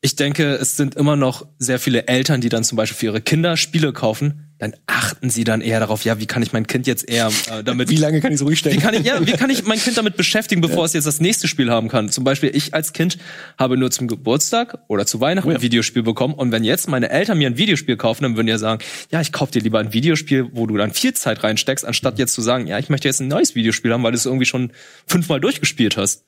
[0.00, 3.20] ich denke, es sind immer noch sehr viele Eltern, die dann zum Beispiel für ihre
[3.20, 4.47] Kinder Spiele kaufen.
[4.58, 7.62] Dann achten sie dann eher darauf, ja, wie kann ich mein Kind jetzt eher äh,
[7.62, 8.80] damit Wie lange kann ich so ruhig wie stellen?
[8.80, 11.48] kann ich, ja, wie kann ich mein Kind damit beschäftigen, bevor es jetzt das nächste
[11.48, 12.08] Spiel haben kann?
[12.08, 13.18] Zum Beispiel, ich als Kind
[13.58, 16.34] habe nur zum Geburtstag oder zu Weihnachten ein Videospiel bekommen.
[16.34, 19.20] Und wenn jetzt meine Eltern mir ein Videospiel kaufen, dann würden die ja sagen, ja,
[19.20, 22.42] ich kauf dir lieber ein Videospiel, wo du dann viel Zeit reinsteckst, anstatt jetzt zu
[22.42, 24.72] sagen, ja, ich möchte jetzt ein neues Videospiel haben, weil du es irgendwie schon
[25.06, 26.24] fünfmal durchgespielt hast.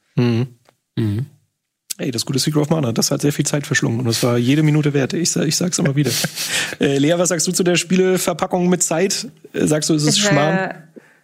[1.98, 4.38] Ey, das gute Secret of Mana, das hat sehr viel Zeit verschlungen und das war
[4.38, 5.12] jede Minute wert.
[5.12, 6.10] Ich, ich sag's immer wieder.
[6.80, 9.28] äh, Lea, was sagst du zu der Spieleverpackung mit Zeit?
[9.52, 10.74] Äh, sagst du, ist es Ich Schmarrn?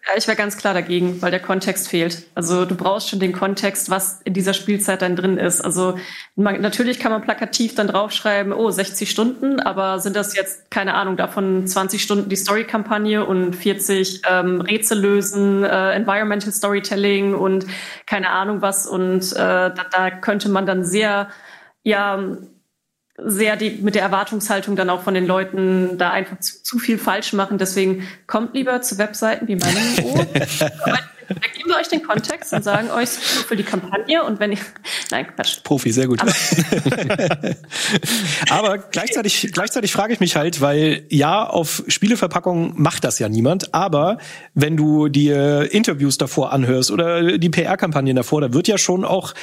[0.06, 2.26] Ja, ich wäre ganz klar dagegen, weil der Kontext fehlt.
[2.36, 5.60] Also du brauchst schon den Kontext, was in dieser Spielzeit dann drin ist.
[5.60, 5.98] Also
[6.36, 10.94] man, natürlich kann man plakativ dann draufschreiben, oh, 60 Stunden, aber sind das jetzt, keine
[10.94, 17.66] Ahnung, davon 20 Stunden die Story-Kampagne und 40 ähm, Rätsel lösen, äh, Environmental Storytelling und
[18.06, 18.86] keine Ahnung was.
[18.86, 21.30] Und äh, da, da könnte man dann sehr,
[21.82, 22.36] ja,
[23.18, 26.98] sehr die, mit der Erwartungshaltung dann auch von den Leuten da einfach zu, zu viel
[26.98, 27.58] falsch machen.
[27.58, 30.14] Deswegen kommt lieber zu Webseiten wie meinem Niveau.
[31.28, 34.60] da geben wir euch den Kontext und sagen euch für die Kampagne und wenn ich,
[35.10, 35.62] nein, Quatsch.
[35.64, 36.20] Profi, sehr gut.
[38.50, 43.74] Aber gleichzeitig, gleichzeitig frage ich mich halt, weil ja, auf Spieleverpackungen macht das ja niemand,
[43.74, 44.18] aber
[44.54, 49.34] wenn du dir Interviews davor anhörst oder die PR-Kampagnen davor, da wird ja schon auch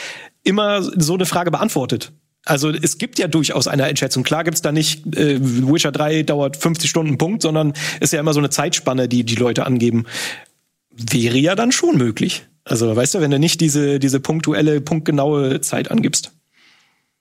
[0.44, 2.14] immer so eine Frage beantwortet.
[2.46, 4.24] Also es gibt ja durchaus eine Einschätzung.
[4.24, 8.34] Klar gibt's da nicht, äh, Witcher 3 dauert 50 Stunden Punkt, sondern ist ja immer
[8.34, 10.06] so eine Zeitspanne, die die Leute angeben.
[10.92, 12.46] Wäre ja dann schon möglich.
[12.66, 16.32] Also weißt du, wenn du nicht diese, diese punktuelle, punktgenaue Zeit angibst.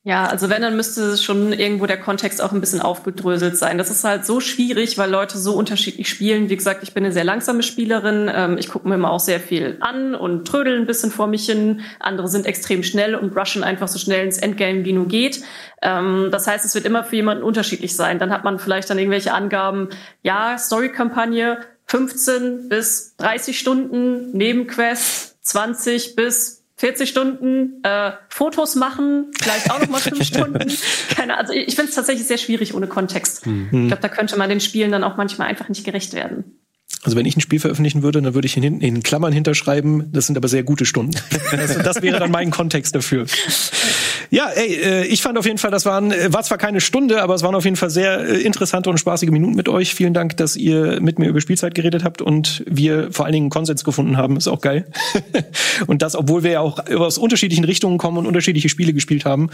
[0.05, 3.79] Ja, also wenn, dann müsste schon irgendwo der Kontext auch ein bisschen aufgedröselt sein.
[3.79, 6.51] Das ist halt so schwierig, weil Leute so unterschiedlich spielen.
[6.51, 8.29] Wie gesagt, ich bin eine sehr langsame Spielerin.
[8.35, 11.47] Ähm, ich gucke mir immer auch sehr viel an und trödel ein bisschen vor mich
[11.47, 11.83] hin.
[12.01, 15.45] Andere sind extrem schnell und rushen einfach so schnell ins Endgame, wie nur geht.
[15.83, 18.19] Ähm, das heißt, es wird immer für jemanden unterschiedlich sein.
[18.19, 19.89] Dann hat man vielleicht dann irgendwelche Angaben,
[20.25, 29.71] ja, Story-Kampagne 15 bis 30 Stunden, Nebenquest 20 bis 40 Stunden, äh, Fotos machen, vielleicht
[29.71, 30.73] auch noch mal fünf Stunden.
[31.15, 33.47] Keine, also ich finde es tatsächlich sehr schwierig ohne Kontext.
[33.47, 36.59] Ich glaube, da könnte man den Spielen dann auch manchmal einfach nicht gerecht werden.
[37.05, 40.27] Also wenn ich ein Spiel veröffentlichen würde, dann würde ich in, in Klammern hinterschreiben, das
[40.27, 41.13] sind aber sehr gute Stunden.
[41.53, 43.27] Das, das wäre dann mein Kontext dafür.
[44.33, 47.23] Ja, ey, äh, ich fand auf jeden Fall, das waren, äh, war zwar keine Stunde,
[47.23, 49.95] aber es waren auf jeden Fall sehr äh, interessante und spaßige Minuten mit euch.
[49.95, 53.51] Vielen Dank, dass ihr mit mir über Spielzeit geredet habt und wir vor allen Dingen
[53.51, 54.39] Konsens gefunden haben.
[54.39, 54.91] Ist auch geil.
[55.87, 59.51] und das, obwohl wir ja auch aus unterschiedlichen Richtungen kommen und unterschiedliche Spiele gespielt haben.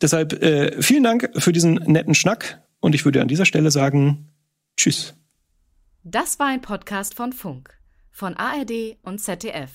[0.00, 4.32] Deshalb äh, vielen Dank für diesen netten Schnack und ich würde an dieser Stelle sagen,
[4.76, 5.14] tschüss.
[6.02, 7.78] Das war ein Podcast von Funk,
[8.10, 9.70] von ARD und ZDF.